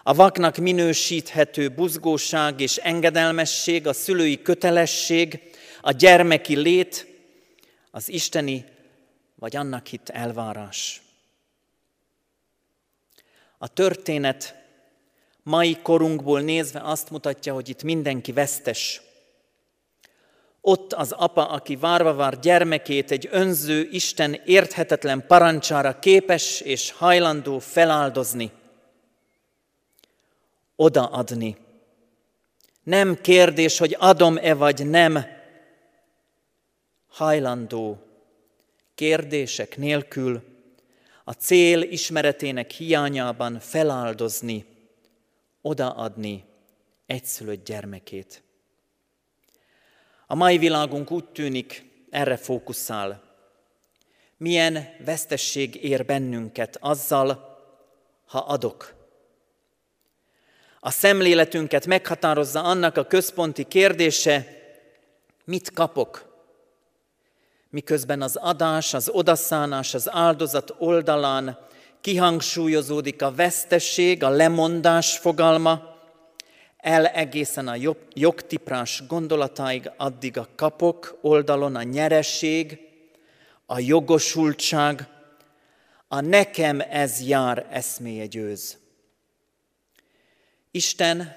a 0.04 0.14
vaknak 0.14 0.58
minősíthető 0.58 1.70
buzgóság 1.70 2.60
és 2.60 2.78
engedelmesség, 2.78 3.88
a 3.88 3.94
szülői 3.94 4.42
kötelesség, 4.42 5.40
a 5.82 5.92
gyermeki 5.92 6.56
lét, 6.56 7.08
az 7.92 8.10
isteni 8.10 8.66
vagy 9.36 9.56
annak 9.56 9.88
hit 9.88 10.10
elvárás. 10.10 11.02
A 13.58 13.68
történet 13.68 14.56
mai 15.44 15.78
korunkból 15.82 16.42
nézve 16.42 16.82
azt 16.84 17.10
mutatja, 17.10 17.54
hogy 17.54 17.70
itt 17.70 17.84
mindenki 17.84 18.32
vesztes. 18.32 19.02
Ott 20.62 20.94
az 20.94 21.12
apa, 21.12 21.50
aki 21.50 21.76
várva 21.76 22.14
vár 22.14 22.40
gyermekét, 22.40 23.12
egy 23.12 23.28
önző 23.32 23.88
Isten 23.92 24.42
érthetetlen 24.46 25.28
parancsára 25.28 26.00
képes 26.00 26.62
és 26.62 26.92
hajlandó 26.92 27.60
feláldozni, 27.60 28.52
odaadni. 30.76 31.58
Nem 32.84 33.22
kérdés, 33.22 33.78
hogy 33.78 33.96
adom-e 34.00 34.54
vagy 34.54 34.90
nem, 34.90 35.26
hajlandó 37.08 37.98
kérdések 38.96 39.78
nélkül 39.78 40.44
a 41.24 41.32
cél 41.32 41.82
ismeretének 41.82 42.72
hiányában 42.72 43.60
feláldozni, 43.60 44.66
odaadni 45.62 46.46
egyszülött 47.06 47.66
gyermekét. 47.66 48.44
A 50.28 50.36
mai 50.36 50.58
világunk 50.58 51.12
úgy 51.12 51.26
tűnik, 51.26 51.92
erre 52.10 52.38
fókuszál. 52.38 53.24
Milyen 54.38 54.90
vesztesség 55.06 55.84
ér 55.84 56.06
bennünket 56.06 56.78
azzal, 56.80 57.58
ha 58.26 58.40
adok. 58.40 59.03
A 60.86 60.90
szemléletünket 60.92 61.86
meghatározza 61.86 62.64
annak 62.64 62.98
a 62.98 63.06
központi 63.06 63.64
kérdése, 63.64 64.46
mit 65.46 65.72
kapok 65.72 66.34
miközben 67.70 68.22
az 68.22 68.36
adás, 68.36 68.94
az 68.94 69.10
odaszánás, 69.10 69.94
az 69.94 70.10
áldozat 70.12 70.76
oldalán 70.78 71.58
kihangsúlyozódik 72.02 73.22
a 73.22 73.32
vesztesség, 73.32 74.24
a 74.24 74.30
lemondás 74.30 75.18
fogalma, 75.18 75.82
el 76.78 77.06
egészen 77.06 77.68
a 77.68 77.96
jogtiprás 78.14 79.04
gondolatáig, 79.08 79.92
addig 79.98 80.38
a 80.38 80.48
kapok 80.56 81.18
oldalon 81.22 81.76
a 81.76 81.84
nyereség, 81.84 82.80
a 83.66 83.80
jogosultság, 83.80 85.08
a 86.08 86.22
nekem 86.22 86.82
ez 86.90 87.22
jár 87.22 87.66
eszméje 87.70 88.26
győz. 88.26 88.83
Isten 90.76 91.36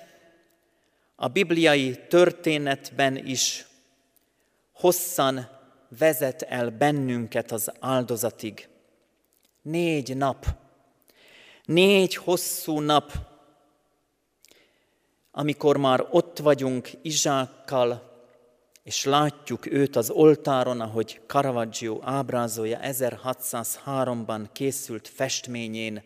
a 1.17 1.29
bibliai 1.29 2.07
történetben 2.09 3.27
is 3.27 3.67
hosszan 4.73 5.49
vezet 5.99 6.43
el 6.43 6.71
bennünket 6.71 7.53
az 7.53 7.73
áldozatig. 7.81 8.69
Négy 9.63 10.17
nap, 10.17 10.47
négy 11.65 12.15
hosszú 12.15 12.81
nap, 12.81 13.13
amikor 15.31 15.77
már 15.77 16.07
ott 16.11 16.39
vagyunk 16.39 16.91
Izsákkal, 17.03 18.15
és 18.83 19.05
látjuk 19.05 19.67
őt 19.67 19.97
az 19.97 20.11
oltáron, 20.11 20.81
ahogy 20.81 21.21
Caravaggio 21.27 21.99
ábrázolja 22.03 22.79
1603-ban 22.83 24.47
készült 24.53 25.09
festményén. 25.09 26.03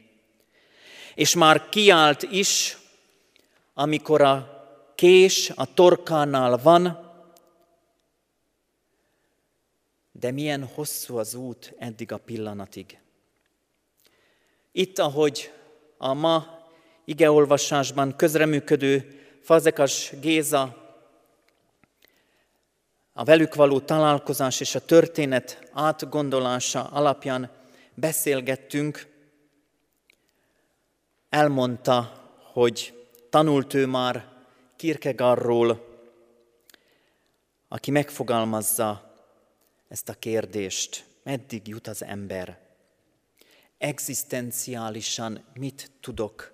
És 1.15 1.35
már 1.35 1.69
kiált 1.69 2.23
is, 2.23 2.79
amikor 3.81 4.21
a 4.21 4.65
kés 4.95 5.51
a 5.55 5.75
torkánál 5.75 6.57
van, 6.57 7.11
de 10.13 10.31
milyen 10.31 10.65
hosszú 10.65 11.17
az 11.17 11.35
út 11.35 11.75
eddig 11.79 12.13
a 12.13 12.17
pillanatig. 12.17 12.99
Itt, 14.73 14.99
ahogy 14.99 15.53
a 15.99 16.15
ma 16.15 16.47
igeolvasásban 17.05 18.17
közreműködő 18.17 19.21
Fazekas 19.43 20.13
Géza 20.21 20.77
a 23.13 23.25
velük 23.25 23.55
való 23.55 23.81
találkozás 23.81 24.61
és 24.61 24.75
a 24.75 24.85
történet 24.85 25.71
átgondolása 25.73 26.85
alapján 26.85 27.51
beszélgettünk, 27.95 29.07
elmondta, 31.29 32.29
hogy 32.53 33.00
tanult 33.31 33.75
ő 33.75 33.87
már 33.87 34.29
Kierkegaardról, 34.77 35.89
aki 37.69 37.91
megfogalmazza 37.91 39.15
ezt 39.89 40.09
a 40.09 40.15
kérdést, 40.15 41.05
meddig 41.23 41.69
jut 41.69 41.87
az 41.87 42.05
ember. 42.05 42.59
Egzisztenciálisan 43.79 45.45
mit 45.55 45.91
tudok, 46.01 46.53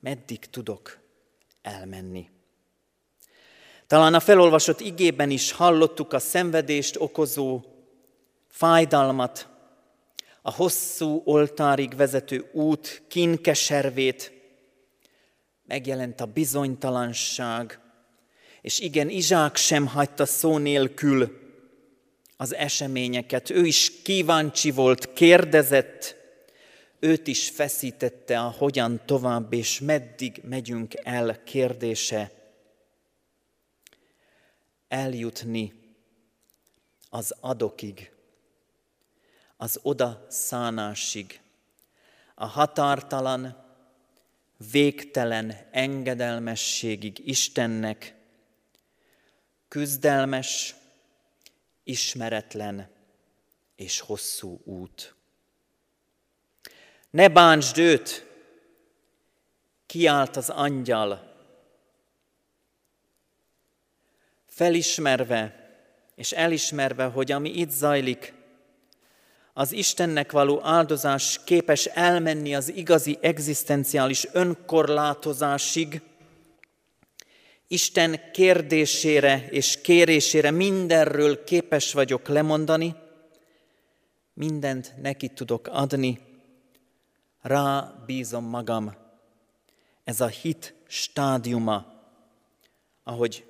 meddig 0.00 0.38
tudok 0.38 0.98
elmenni. 1.62 2.30
Talán 3.86 4.14
a 4.14 4.20
felolvasott 4.20 4.80
igében 4.80 5.30
is 5.30 5.52
hallottuk 5.52 6.12
a 6.12 6.18
szenvedést 6.18 6.96
okozó 6.98 7.60
fájdalmat, 8.48 9.48
a 10.42 10.50
hosszú 10.50 11.22
oltárig 11.24 11.96
vezető 11.96 12.50
út 12.52 13.02
kínkeservét, 13.08 14.41
megjelent 15.72 16.20
a 16.20 16.26
bizonytalanság, 16.26 17.80
és 18.60 18.78
igen, 18.78 19.08
Izsák 19.08 19.56
sem 19.56 19.86
hagyta 19.86 20.26
szó 20.26 20.58
nélkül 20.58 21.38
az 22.36 22.54
eseményeket. 22.54 23.50
Ő 23.50 23.64
is 23.64 24.02
kíváncsi 24.02 24.70
volt, 24.70 25.12
kérdezett, 25.12 26.16
őt 26.98 27.26
is 27.26 27.50
feszítette 27.50 28.40
a 28.40 28.50
hogyan 28.50 29.00
tovább 29.06 29.52
és 29.52 29.80
meddig 29.80 30.40
megyünk 30.44 30.94
el 31.02 31.42
kérdése. 31.44 32.30
Eljutni 34.88 35.72
az 37.10 37.34
adokig, 37.40 38.10
az 39.56 39.78
oda 39.82 40.26
szánásig, 40.28 41.40
a 42.34 42.46
határtalan, 42.46 43.61
végtelen 44.70 45.68
engedelmességig 45.70 47.28
Istennek, 47.28 48.14
küzdelmes, 49.68 50.74
ismeretlen 51.84 52.90
és 53.76 54.00
hosszú 54.00 54.60
út. 54.64 55.14
Ne 57.10 57.28
bántsd 57.28 57.78
őt, 57.78 58.26
kiált 59.86 60.36
az 60.36 60.48
angyal, 60.50 61.30
felismerve 64.46 65.60
és 66.14 66.32
elismerve, 66.32 67.04
hogy 67.04 67.32
ami 67.32 67.50
itt 67.50 67.70
zajlik, 67.70 68.34
az 69.52 69.72
Istennek 69.72 70.32
való 70.32 70.60
áldozás 70.62 71.40
képes 71.44 71.84
elmenni 71.84 72.54
az 72.54 72.74
igazi 72.74 73.18
egzisztenciális 73.20 74.26
önkorlátozásig, 74.32 76.02
Isten 77.66 78.20
kérdésére 78.32 79.46
és 79.50 79.80
kérésére 79.80 80.50
mindenről 80.50 81.44
képes 81.44 81.92
vagyok 81.92 82.28
lemondani, 82.28 82.94
mindent 84.34 84.94
neki 85.02 85.28
tudok 85.28 85.68
adni, 85.70 86.20
rá 87.40 87.94
bízom 88.06 88.44
magam. 88.44 88.94
Ez 90.04 90.20
a 90.20 90.26
hit 90.26 90.74
stádiuma, 90.86 91.86
ahogy 93.04 93.44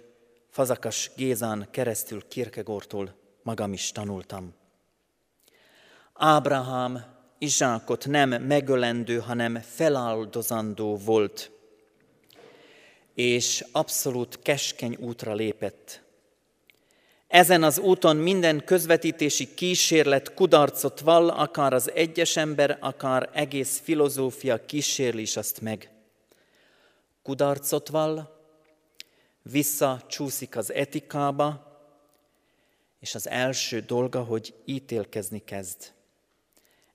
Fazakas 0.50 1.10
Gézán 1.16 1.68
keresztül 1.70 2.28
Kierkegaardtól 2.28 3.14
magam 3.42 3.72
is 3.72 3.92
tanultam. 3.92 4.54
Ábrahám 6.14 7.05
Izsákot 7.38 8.07
nem 8.07 8.29
megölendő, 8.29 9.18
hanem 9.18 9.61
feláldozandó 9.61 10.96
volt– 10.96 11.51
és 13.14 13.64
abszolút 13.72 14.38
keskeny 14.42 14.96
útra 15.01 15.35
lépett. 15.35 16.03
Ezen 17.27 17.62
az 17.62 17.79
úton 17.79 18.16
minden 18.16 18.64
közvetítési 18.64 19.55
kísérlet 19.55 20.35
kudarcot 20.35 21.01
vall, 21.01 21.29
akár 21.31 21.72
az 21.72 21.90
egyes 21.90 22.37
ember, 22.37 22.79
akár 22.81 23.31
egész 23.33 23.81
filozófia 23.81 24.64
kísérli 24.64 25.22
is 25.22 25.37
azt 25.37 25.61
meg. 25.61 25.90
Kudarcot 27.22 27.88
vall, 27.88 28.40
visszacsúszik 29.42 30.57
az 30.57 30.72
etikába, 30.72 31.70
és 33.01 33.14
az 33.14 33.29
első 33.29 33.81
dolga, 33.81 34.22
hogy 34.22 34.55
ítélkezni 34.64 35.44
kezd. 35.44 35.92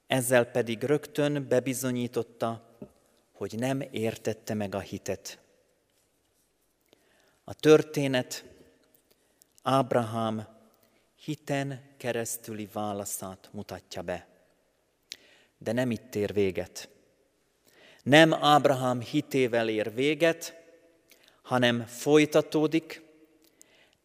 Ezzel 0.07 0.45
pedig 0.45 0.83
rögtön 0.83 1.47
bebizonyította, 1.47 2.75
hogy 3.31 3.55
nem 3.57 3.81
értette 3.91 4.53
meg 4.53 4.75
a 4.75 4.79
hitet. 4.79 5.39
A 7.43 7.53
történet 7.53 8.45
Ábrahám 9.61 10.47
hiten 11.15 11.81
keresztüli 11.97 12.69
válaszát 12.73 13.49
mutatja 13.51 14.01
be. 14.01 14.27
De 15.57 15.71
nem 15.71 15.91
itt 15.91 16.15
ér 16.15 16.33
véget. 16.33 16.89
Nem 18.03 18.33
Ábrahám 18.33 19.01
hitével 19.01 19.69
ér 19.69 19.93
véget, 19.93 20.55
hanem 21.41 21.85
folytatódik, 21.85 23.01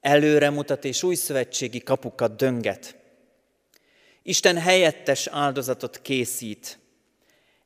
előre 0.00 0.50
mutat 0.50 0.84
és 0.84 1.02
új 1.02 1.14
szövetségi 1.14 1.80
kapukat 1.80 2.36
dönget. 2.36 3.01
Isten 4.22 4.58
helyettes 4.58 5.26
áldozatot 5.26 6.00
készít, 6.00 6.78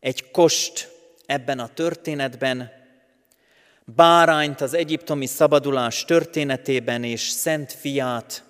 egy 0.00 0.30
kost 0.30 0.90
ebben 1.26 1.58
a 1.58 1.68
történetben, 1.68 2.72
bárányt 3.84 4.60
az 4.60 4.74
egyiptomi 4.74 5.26
szabadulás 5.26 6.04
történetében 6.04 7.04
és 7.04 7.20
szent 7.20 7.72
fiát, 7.72 8.44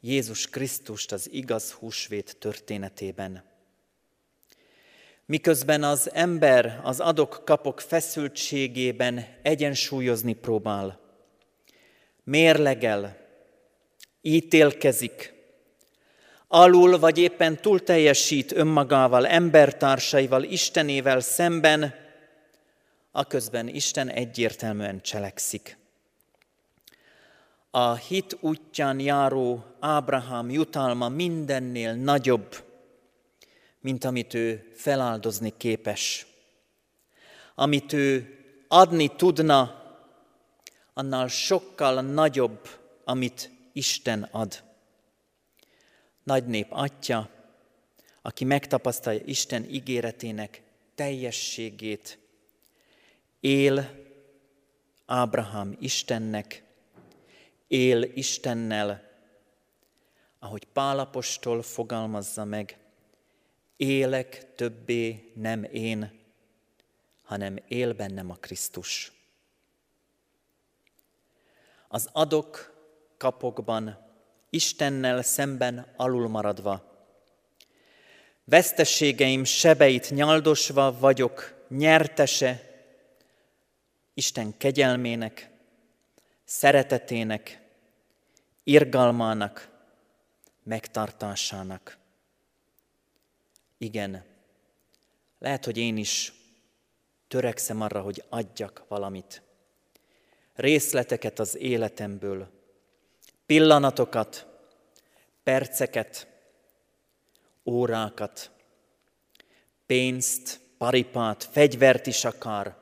Jézus 0.00 0.48
Krisztust 0.48 1.12
az 1.12 1.28
igaz 1.32 1.72
húsvét 1.72 2.36
történetében. 2.38 3.44
Miközben 5.26 5.82
az 5.82 6.10
ember 6.12 6.80
az 6.82 7.00
adok-kapok 7.00 7.80
feszültségében 7.80 9.26
egyensúlyozni 9.42 10.32
próbál, 10.32 11.00
mérlegel, 12.24 13.16
ítélkezik, 14.20 15.33
alul 16.54 16.98
vagy 16.98 17.18
éppen 17.18 17.56
túl 17.56 17.82
teljesít 17.82 18.52
önmagával, 18.52 19.26
embertársaival, 19.26 20.42
Istenével 20.42 21.20
szemben, 21.20 21.94
aközben 23.12 23.68
Isten 23.68 24.08
egyértelműen 24.08 25.00
cselekszik. 25.00 25.76
A 27.70 27.94
hit 27.94 28.36
útján 28.40 29.00
járó 29.00 29.64
Ábrahám 29.80 30.50
jutalma 30.50 31.08
mindennél 31.08 31.94
nagyobb, 31.94 32.64
mint 33.80 34.04
amit 34.04 34.34
ő 34.34 34.70
feláldozni 34.74 35.54
képes. 35.56 36.26
Amit 37.54 37.92
ő 37.92 38.38
adni 38.68 39.08
tudna, 39.16 39.82
annál 40.92 41.28
sokkal 41.28 42.00
nagyobb, 42.00 42.68
amit 43.04 43.50
Isten 43.72 44.28
ad. 44.30 44.62
Nagy 46.24 46.46
nép 46.46 46.66
atya, 46.70 47.30
aki 48.22 48.44
megtapasztalja 48.44 49.22
Isten 49.24 49.64
ígéretének 49.64 50.62
teljességét, 50.94 52.18
él 53.40 54.02
Ábrahám 55.06 55.76
Istennek, 55.80 56.62
él 57.66 58.02
Istennel, 58.02 59.10
ahogy 60.38 60.64
Pálapostól 60.64 61.62
fogalmazza 61.62 62.44
meg, 62.44 62.78
élek 63.76 64.54
többé 64.54 65.32
nem 65.34 65.64
én, 65.64 66.20
hanem 67.22 67.58
él 67.68 67.94
bennem 67.94 68.30
a 68.30 68.34
Krisztus. 68.34 69.12
Az 71.88 72.08
adok 72.12 72.72
kapokban 73.16 74.03
Istennel 74.54 75.22
szemben 75.22 75.86
alulmaradva, 75.96 76.92
vesztességeim 78.44 79.44
sebeit 79.44 80.10
nyaldosva 80.10 80.98
vagyok 80.98 81.64
nyertese 81.68 82.72
Isten 84.14 84.56
kegyelmének, 84.56 85.50
szeretetének, 86.44 87.60
irgalmának, 88.64 89.68
megtartásának. 90.62 91.98
Igen, 93.78 94.24
lehet, 95.38 95.64
hogy 95.64 95.76
én 95.78 95.96
is 95.96 96.32
törekszem 97.28 97.80
arra, 97.80 98.00
hogy 98.00 98.24
adjak 98.28 98.84
valamit. 98.88 99.42
Részleteket 100.54 101.38
az 101.38 101.56
életemből, 101.56 102.53
pillanatokat, 103.46 104.46
perceket, 105.42 106.28
órákat, 107.64 108.50
pénzt, 109.86 110.60
paripát, 110.78 111.44
fegyvert 111.44 112.06
is 112.06 112.24
akar, 112.24 112.76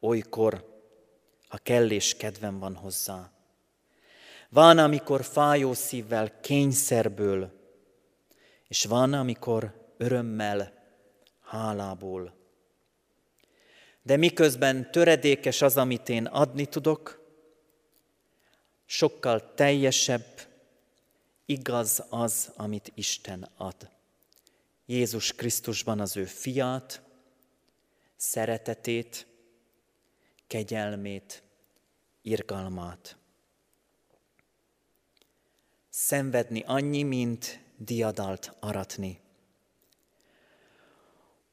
olykor, 0.00 0.82
ha 1.48 1.58
kell 1.58 1.90
és 1.90 2.16
kedvem 2.16 2.58
van 2.58 2.74
hozzá. 2.74 3.30
Van, 4.48 4.78
amikor 4.78 5.24
fájó 5.24 5.72
szívvel, 5.72 6.40
kényszerből, 6.40 7.52
és 8.68 8.84
van, 8.84 9.12
amikor 9.12 9.92
örömmel, 9.96 10.72
hálából. 11.44 12.36
De 14.02 14.16
miközben 14.16 14.90
töredékes 14.90 15.62
az, 15.62 15.76
amit 15.76 16.08
én 16.08 16.24
adni 16.24 16.66
tudok, 16.66 17.17
sokkal 18.90 19.54
teljesebb, 19.54 20.40
igaz 21.46 22.04
az, 22.08 22.52
amit 22.56 22.92
Isten 22.94 23.50
ad. 23.56 23.90
Jézus 24.86 25.32
Krisztusban 25.32 26.00
az 26.00 26.16
ő 26.16 26.24
fiát, 26.24 27.02
szeretetét, 28.16 29.26
kegyelmét, 30.46 31.42
irgalmát. 32.22 33.16
Szenvedni 35.88 36.62
annyi, 36.66 37.02
mint 37.02 37.60
diadalt 37.76 38.52
aratni. 38.60 39.20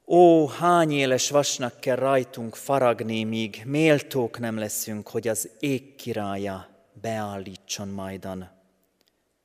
Ó, 0.06 0.48
hány 0.48 0.92
éles 0.92 1.30
vasnak 1.30 1.80
kell 1.80 1.96
rajtunk 1.96 2.56
faragni, 2.56 3.24
míg 3.24 3.62
méltók 3.66 4.40
nem 4.40 4.58
leszünk, 4.58 5.08
hogy 5.08 5.28
az 5.28 5.50
ég 5.60 5.96
királya 5.96 6.75
beállítson 7.06 7.88
majdan 7.88 8.52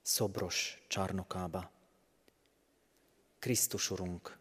szobros 0.02 0.82
csarnokába. 0.88 1.70
Krisztus 3.38 3.90
Urunk, 3.90 4.38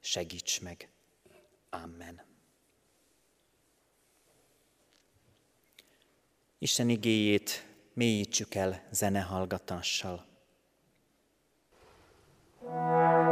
segíts 0.00 0.60
meg! 0.60 0.88
Amen. 1.70 2.22
Isten 6.58 6.88
igéjét 6.88 7.66
mélyítsük 7.92 8.54
el 8.54 8.88
zenehallgatással. 8.90 10.30
thank 12.64 13.26
you 13.26 13.31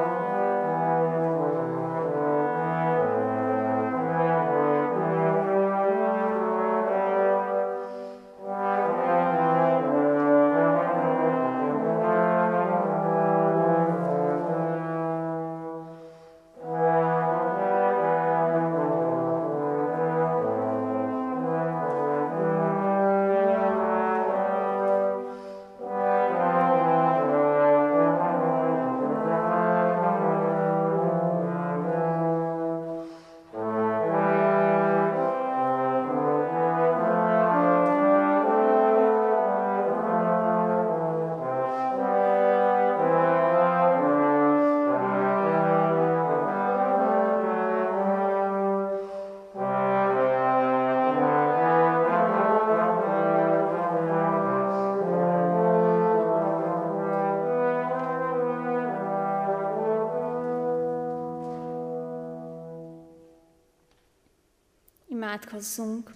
Imádkozzunk! 65.41 66.15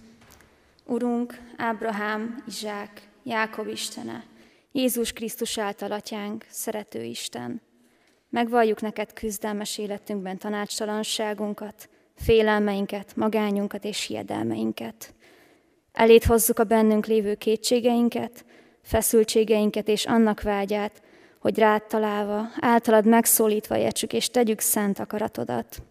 Urunk, 0.85 1.39
Ábrahám, 1.57 2.43
Izsák, 2.47 3.09
Jákob 3.23 3.67
Istene, 3.67 4.23
Jézus 4.71 5.13
Krisztus 5.13 5.57
által 5.57 5.91
atyánk, 5.91 6.45
szerető 6.49 7.03
Isten. 7.03 7.61
Megvalljuk 8.29 8.81
neked 8.81 9.13
küzdelmes 9.13 9.77
életünkben 9.77 10.37
tanácstalanságunkat, 10.37 11.89
félelmeinket, 12.15 13.15
magányunkat 13.15 13.83
és 13.83 14.05
hiedelmeinket. 14.05 15.13
Elét 15.91 16.25
hozzuk 16.25 16.59
a 16.59 16.63
bennünk 16.63 17.05
lévő 17.05 17.35
kétségeinket, 17.35 18.45
feszültségeinket 18.81 19.87
és 19.87 20.05
annak 20.05 20.41
vágyát, 20.41 21.01
hogy 21.39 21.57
rád 21.57 21.83
találva, 21.83 22.49
általad 22.59 23.05
megszólítva 23.05 23.77
értsük 23.77 24.13
és 24.13 24.29
tegyük 24.29 24.59
szent 24.59 24.99
akaratodat. 24.99 25.81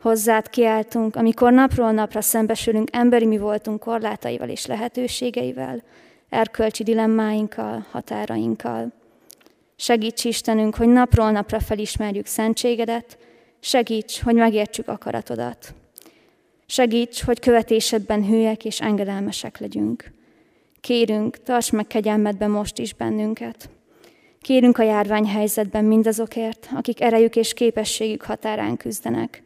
Hozzád 0.00 0.50
kiáltunk, 0.50 1.16
amikor 1.16 1.52
napról 1.52 1.90
napra 1.90 2.20
szembesülünk 2.20 2.88
emberi 2.92 3.26
mi 3.26 3.38
voltunk 3.38 3.80
korlátaival 3.80 4.48
és 4.48 4.66
lehetőségeivel, 4.66 5.82
erkölcsi 6.28 6.82
dilemmáinkkal, 6.82 7.86
határainkkal. 7.90 8.92
Segíts 9.76 10.24
Istenünk, 10.24 10.74
hogy 10.74 10.88
napról 10.88 11.30
napra 11.30 11.60
felismerjük 11.60 12.26
szentségedet, 12.26 13.18
segíts, 13.60 14.22
hogy 14.22 14.34
megértsük 14.34 14.88
akaratodat. 14.88 15.74
Segíts, 16.66 17.22
hogy 17.22 17.40
követésedben 17.40 18.26
hűek 18.26 18.64
és 18.64 18.80
engedelmesek 18.80 19.58
legyünk. 19.58 20.12
Kérünk, 20.80 21.42
tarts 21.42 21.72
meg 21.72 21.86
kegyelmedben 21.86 22.50
most 22.50 22.78
is 22.78 22.94
bennünket. 22.94 23.68
Kérünk 24.40 24.78
a 24.78 24.82
járványhelyzetben 24.82 25.84
mindazokért, 25.84 26.68
akik 26.74 27.00
erejük 27.00 27.36
és 27.36 27.52
képességük 27.52 28.22
határán 28.22 28.76
küzdenek. 28.76 29.42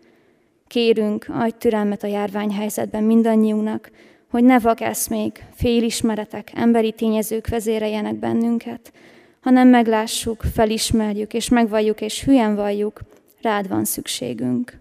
Kérünk, 0.70 1.26
adj 1.28 1.54
türelmet 1.58 2.02
a 2.02 2.06
járványhelyzetben 2.06 3.02
mindannyiunknak, 3.02 3.90
hogy 4.30 4.44
ne 4.44 4.58
vak 4.58 4.80
eszmék, 4.80 5.44
félismeretek, 5.54 6.50
emberi 6.54 6.92
tényezők 6.92 7.48
vezéreljenek 7.48 8.14
bennünket, 8.14 8.92
hanem 9.40 9.68
meglássuk, 9.68 10.42
felismerjük 10.52 11.34
és 11.34 11.48
megvalljuk 11.48 12.00
és 12.00 12.24
hülyen 12.24 12.54
valljuk, 12.54 13.00
rád 13.42 13.68
van 13.68 13.84
szükségünk. 13.84 14.78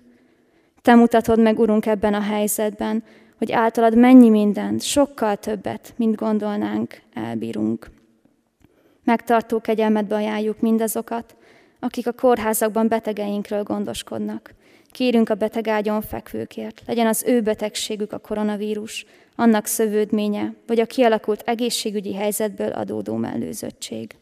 Te 0.82 0.96
mutatod 0.96 1.40
meg, 1.40 1.60
Urunk, 1.60 1.86
ebben 1.86 2.14
a 2.14 2.22
helyzetben, 2.22 3.04
hogy 3.38 3.52
általad 3.52 3.98
mennyi 3.98 4.30
mindent, 4.30 4.82
sokkal 4.82 5.38
többet, 5.38 5.94
mint 5.96 6.16
gondolnánk, 6.16 7.02
elbírunk. 7.14 7.90
Megtartó 9.04 9.62
kegyelmedbe 9.62 10.16
ajánljuk 10.16 10.60
mindazokat, 10.60 11.36
akik 11.80 12.08
a 12.08 12.12
kórházakban 12.12 12.88
betegeinkről 12.88 13.64
gondoskodnak. 13.64 14.58
Kérünk 14.92 15.30
a 15.30 15.36
betegágyon 15.36 16.02
fekvőkért, 16.02 16.82
legyen 16.86 17.08
az 17.08 17.24
ő 17.28 17.42
betegségük 17.42 18.14
a 18.14 18.18
koronavírus, 18.18 19.06
annak 19.36 19.66
szövődménye, 19.66 20.54
vagy 20.68 20.80
a 20.80 20.86
kialakult 20.86 21.42
egészségügyi 21.46 22.16
helyzetből 22.16 22.72
adódó 22.72 23.16
mellőzöttség. 23.16 24.16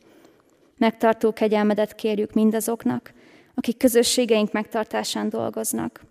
Megtartó 0.78 1.34
kegyelmedet 1.34 1.96
kérjük 1.96 2.34
mindazoknak, 2.34 3.14
akik 3.54 3.78
közösségeink 3.78 4.52
megtartásán 4.52 5.30
dolgoznak. 5.30 6.02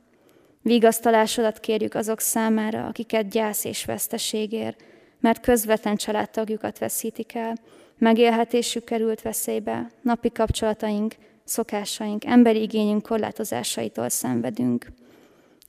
Vigasztalásodat 0.62 1.60
kérjük 1.60 1.94
azok 1.94 2.20
számára, 2.20 2.86
akiket 2.86 3.28
gyász 3.28 3.64
és 3.64 3.84
veszteség 3.84 4.52
ér, 4.52 4.76
mert 5.20 5.40
közvetlen 5.40 5.96
családtagjukat 5.96 6.78
veszítik 6.78 7.34
el, 7.34 7.54
megélhetésük 7.98 8.84
került 8.84 9.22
veszélybe, 9.22 9.90
napi 10.02 10.30
kapcsolataink, 10.30 11.14
szokásaink, 11.46 12.24
emberi 12.24 12.62
igényünk 12.62 13.02
korlátozásaitól 13.02 14.08
szenvedünk. 14.08 14.86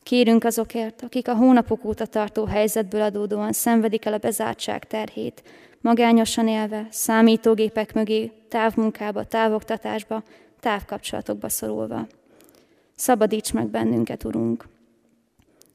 Kérünk 0.04 0.44
azokért, 0.44 1.02
akik 1.02 1.28
a 1.28 1.36
hónapok 1.36 1.86
óta 1.86 2.06
tartó 2.06 2.46
helyzetből 2.46 3.02
adódóan 3.02 3.52
szenvedik 3.52 4.06
el 4.06 4.14
a 4.14 4.18
bezártság 4.18 4.88
terhét, 4.88 5.44
magányosan 5.82 6.48
élve, 6.48 6.88
számítógépek 6.90 7.94
mögé, 7.94 8.32
távmunkába, 8.50 9.24
távoktatásba, 9.24 10.24
távkapcsolatokba 10.60 11.50
szorulva. 11.50 12.08
Szabadíts 12.96 13.54
meg 13.54 13.68
bennünket, 13.68 14.24
Urunk! 14.24 14.68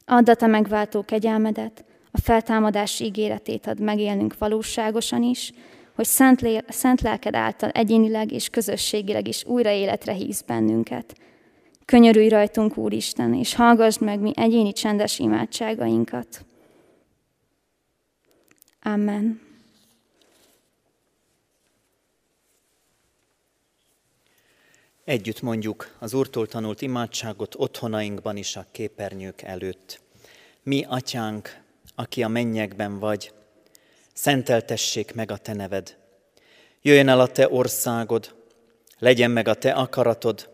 Add 0.05 0.29
a 0.29 0.35
Te 0.35 0.47
megváltó 0.47 1.03
kegyelmedet, 1.03 1.85
a 2.11 2.19
feltámadás 2.21 2.99
ígéretét 2.99 3.67
ad 3.67 3.79
megélnünk 3.79 4.37
valóságosan 4.37 5.23
is, 5.23 5.51
hogy 5.95 6.05
szent, 6.05 6.41
lé- 6.41 6.65
szent 6.69 7.01
lelked 7.01 7.35
által 7.35 7.69
egyénileg 7.69 8.31
és 8.31 8.49
közösségileg 8.49 9.27
is 9.27 9.45
újra 9.45 9.69
életre 9.69 10.13
hívsz 10.13 10.41
bennünket. 10.41 11.15
Könyörülj 11.85 12.27
rajtunk, 12.27 12.77
Úristen, 12.77 13.33
és 13.33 13.55
hallgassd 13.55 14.01
meg 14.01 14.19
mi 14.19 14.31
egyéni 14.35 14.73
csendes 14.73 15.19
imádságainkat. 15.19 16.45
Amen. 18.81 19.41
Együtt 25.03 25.41
mondjuk 25.41 25.95
az 25.99 26.13
Úrtól 26.13 26.47
tanult 26.47 26.81
imádságot 26.81 27.55
otthonainkban 27.57 28.37
is 28.37 28.55
a 28.55 28.65
képernyők 28.71 29.41
előtt. 29.41 30.01
Mi, 30.63 30.83
Atyánk, 30.87 31.61
aki 31.95 32.23
a 32.23 32.27
mennyekben 32.27 32.99
vagy, 32.99 33.31
szenteltessék 34.13 35.13
meg 35.13 35.31
a 35.31 35.37
Te 35.37 35.53
neved. 35.53 35.97
Jöjjön 36.81 37.07
el 37.07 37.19
a 37.19 37.27
Te 37.27 37.49
országod, 37.49 38.35
legyen 38.99 39.31
meg 39.31 39.47
a 39.47 39.53
Te 39.53 39.71
akaratod, 39.71 40.49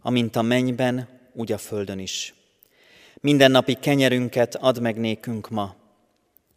amint 0.00 0.36
a 0.36 0.42
mennyben, 0.42 1.08
úgy 1.32 1.52
a 1.52 1.58
földön 1.58 1.98
is. 1.98 2.34
Minden 3.20 3.50
napi 3.50 3.74
kenyerünket 3.74 4.54
add 4.54 4.80
meg 4.80 4.96
nékünk 4.96 5.48
ma, 5.48 5.74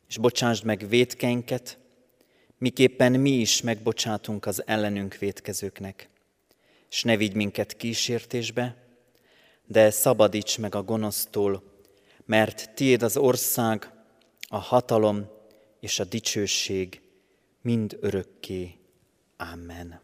és 0.09 0.17
bocsásd 0.17 0.63
meg 0.63 0.85
vétkeinket, 0.89 1.77
miképpen 2.57 3.11
mi 3.11 3.29
is 3.29 3.61
megbocsátunk 3.61 4.45
az 4.45 4.63
ellenünk 4.65 5.15
vétkezőknek. 5.15 6.09
És 6.89 7.03
ne 7.03 7.17
vigy 7.17 7.35
minket 7.35 7.75
kísértésbe, 7.75 8.75
de 9.65 9.89
szabadíts 9.89 10.57
meg 10.57 10.75
a 10.75 10.83
gonosztól, 10.83 11.63
mert 12.25 12.73
tiéd 12.75 13.03
az 13.03 13.17
ország, 13.17 13.91
a 14.47 14.57
hatalom 14.57 15.29
és 15.83 15.99
a 15.99 16.03
dicsőség 16.03 17.01
mind 17.61 17.97
örökké. 18.01 18.75
Amen. 19.37 20.01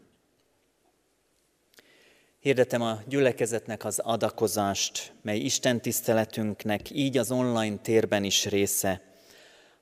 Hirdetem 2.40 2.82
a 2.82 3.02
gyülekezetnek 3.06 3.84
az 3.84 3.98
adakozást, 3.98 5.12
mely 5.22 5.38
Isten 5.38 5.80
tiszteletünknek 5.80 6.90
így 6.90 7.18
az 7.18 7.30
online 7.30 7.76
térben 7.76 8.24
is 8.24 8.44
része. 8.44 9.02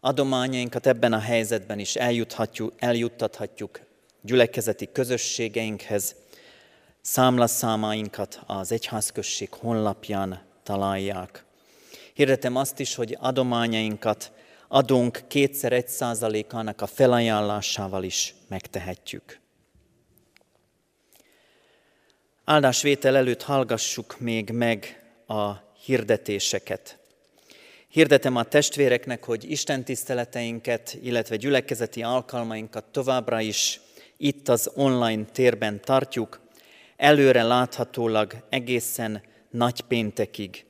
Adományainkat 0.00 0.86
ebben 0.86 1.12
a 1.12 1.18
helyzetben 1.18 1.78
is 1.78 1.96
eljuthatjuk, 1.96 2.72
eljuttathatjuk 2.76 3.80
gyülekezeti 4.20 4.88
közösségeinkhez. 4.92 6.14
Számlaszámainkat 7.00 8.40
az 8.46 8.72
egyházközség 8.72 9.52
honlapján 9.52 10.42
találják. 10.62 11.44
Hirdetem 12.14 12.56
azt 12.56 12.78
is, 12.80 12.94
hogy 12.94 13.16
adományainkat 13.20 14.32
adunk 14.68 15.22
kétszer 15.28 15.72
egy 15.72 15.88
százalékának 15.88 16.80
a 16.80 16.86
felajánlásával 16.86 18.04
is 18.04 18.34
megtehetjük. 18.48 19.40
Áldásvétel 22.44 23.16
előtt 23.16 23.42
hallgassuk 23.42 24.20
még 24.20 24.50
meg 24.50 25.02
a 25.26 25.52
hirdetéseket. 25.84 26.98
Hirdetem 27.88 28.36
a 28.36 28.44
testvéreknek, 28.44 29.24
hogy 29.24 29.50
Isten 29.50 29.84
tiszteleteinket, 29.84 30.98
illetve 31.02 31.36
gyülekezeti 31.36 32.02
alkalmainkat 32.02 32.84
továbbra 32.84 33.40
is 33.40 33.80
itt 34.16 34.48
az 34.48 34.70
online 34.74 35.24
térben 35.24 35.80
tartjuk, 35.80 36.40
előre 36.96 37.42
láthatólag 37.42 38.32
egészen 38.48 39.22
nagy 39.50 39.80
péntekig. 39.80 40.67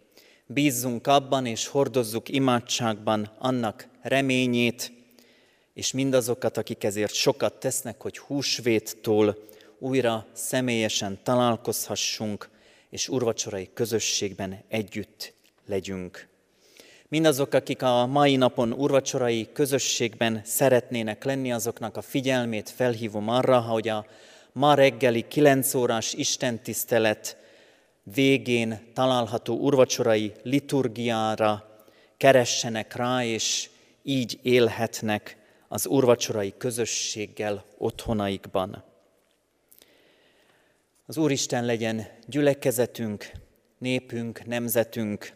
Bízzunk 0.51 1.07
abban 1.07 1.47
és 1.47 1.67
hordozzuk 1.67 2.29
imádságban 2.29 3.31
annak 3.39 3.89
reményét, 4.03 4.93
és 5.75 5.93
mindazokat, 5.93 6.57
akik 6.57 6.85
ezért 6.85 7.13
sokat 7.15 7.61
tesznek, 7.61 8.03
hogy 8.03 8.19
húsvéttól 8.19 9.39
újra 9.79 10.27
személyesen 10.33 11.19
találkozhassunk, 11.23 12.49
és 12.91 13.09
urvacsorai 13.09 13.71
közösségben 13.75 14.65
együtt 14.69 15.33
legyünk. 15.67 16.29
Mindazok, 17.09 17.53
akik 17.55 17.83
a 17.83 18.07
mai 18.07 18.37
napon 18.37 18.73
urvacsorai 18.73 19.49
közösségben 19.53 20.41
szeretnének 20.45 21.25
lenni, 21.25 21.53
azoknak 21.53 21.97
a 21.97 22.03
figyelmét 22.03 22.71
felhívom 22.71 23.29
arra, 23.29 23.61
hogy 23.61 23.89
a 23.89 24.07
ma 24.53 24.75
reggeli 24.75 25.25
9 25.29 25.75
órás 25.75 26.13
istentisztelet 26.13 27.37
végén 28.15 28.91
található 28.95 29.57
urvacsorai 29.57 30.33
liturgiára 30.43 31.83
keressenek 32.17 32.95
rá, 32.95 33.25
és 33.25 33.71
így 34.03 34.39
élhetnek 34.43 35.37
az 35.69 35.87
urvacsorai 35.87 36.55
közösséggel 36.59 37.65
otthonaikban. 37.79 38.85
Az 41.07 41.17
Úristen 41.17 41.65
legyen 41.65 42.07
gyülekezetünk, 42.27 43.31
népünk, 43.79 44.47
nemzetünk, 44.47 45.33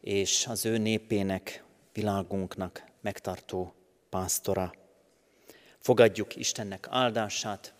és 0.00 0.46
az 0.46 0.64
ő 0.66 0.78
népének 0.78 1.64
világunknak 1.92 2.84
megtartó 3.00 3.74
pásztora. 4.10 4.72
Fogadjuk 5.78 6.36
Istennek 6.36 6.86
áldását. 6.90 7.74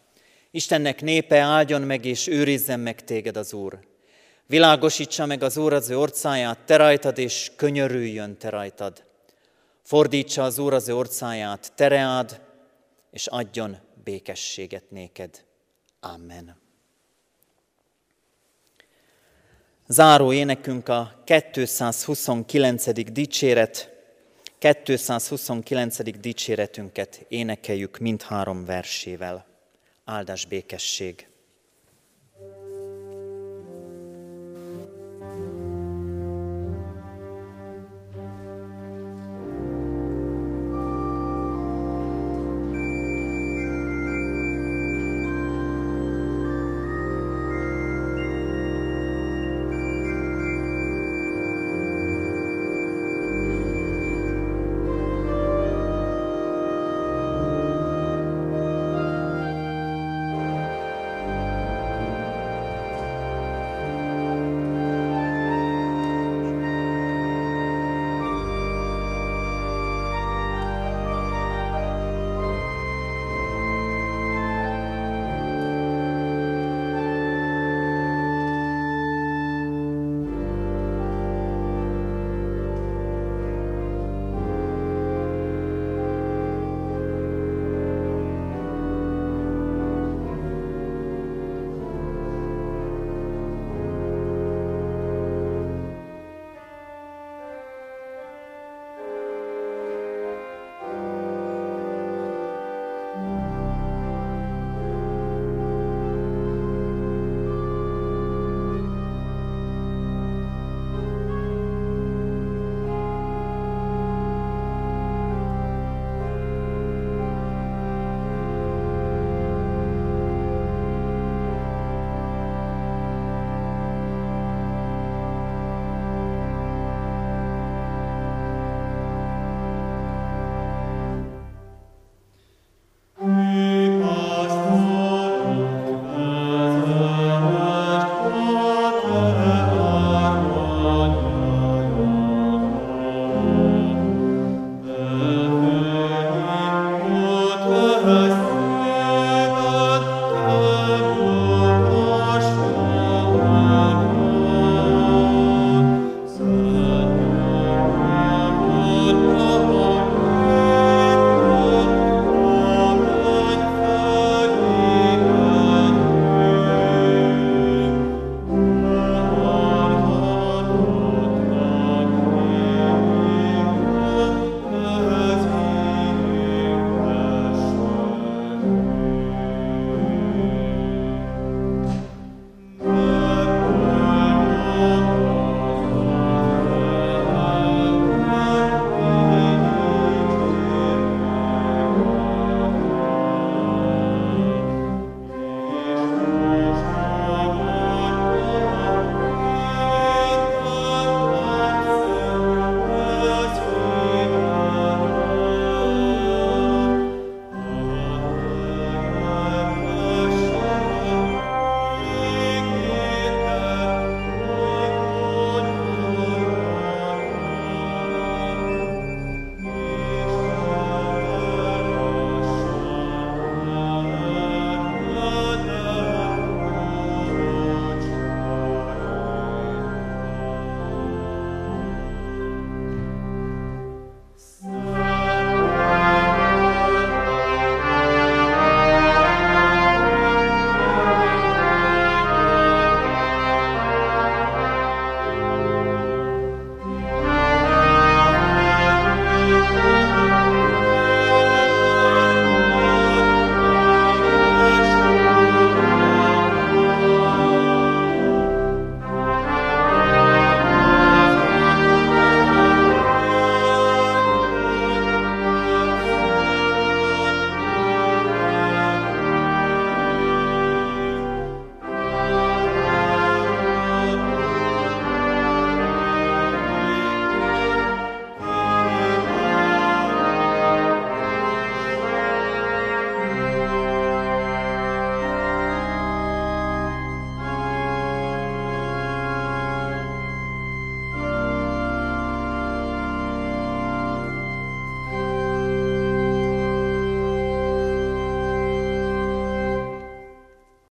Istennek 0.51 1.03
népe 1.03 1.39
áldjon 1.39 1.83
meg 1.83 2.05
és 2.05 2.27
őrizzen 2.27 2.81
meg 2.81 3.05
téged 3.05 3.37
az 3.37 3.53
Úr. 3.53 3.88
Világosítsa 4.51 5.27
meg 5.27 5.43
az 5.43 5.57
Úr 5.57 5.73
az 5.73 5.91
ő 5.91 5.99
orcáját 5.99 6.59
te 6.59 6.77
rajtad, 6.77 7.19
és 7.19 7.53
könyörüljön 7.57 8.37
te 8.37 8.49
rajtad. 8.49 9.05
Fordítsa 9.83 10.43
az 10.43 10.59
Úr 10.59 10.75
az 10.75 10.89
ő 10.89 10.95
orcáját 10.95 11.73
tereád, 11.75 12.41
és 13.11 13.27
adjon 13.27 13.77
békességet 14.05 14.91
néked. 14.91 15.45
Amen. 16.01 16.57
Záró 19.87 20.33
énekünk 20.33 20.89
a 20.89 21.23
229. 21.25 23.13
dicséret, 23.13 23.91
229. 24.59 26.21
dicséretünket 26.21 27.25
énekeljük 27.29 27.99
mindhárom 27.99 28.65
versével. 28.65 29.47
Áldás 30.05 30.45
békesség! 30.45 31.28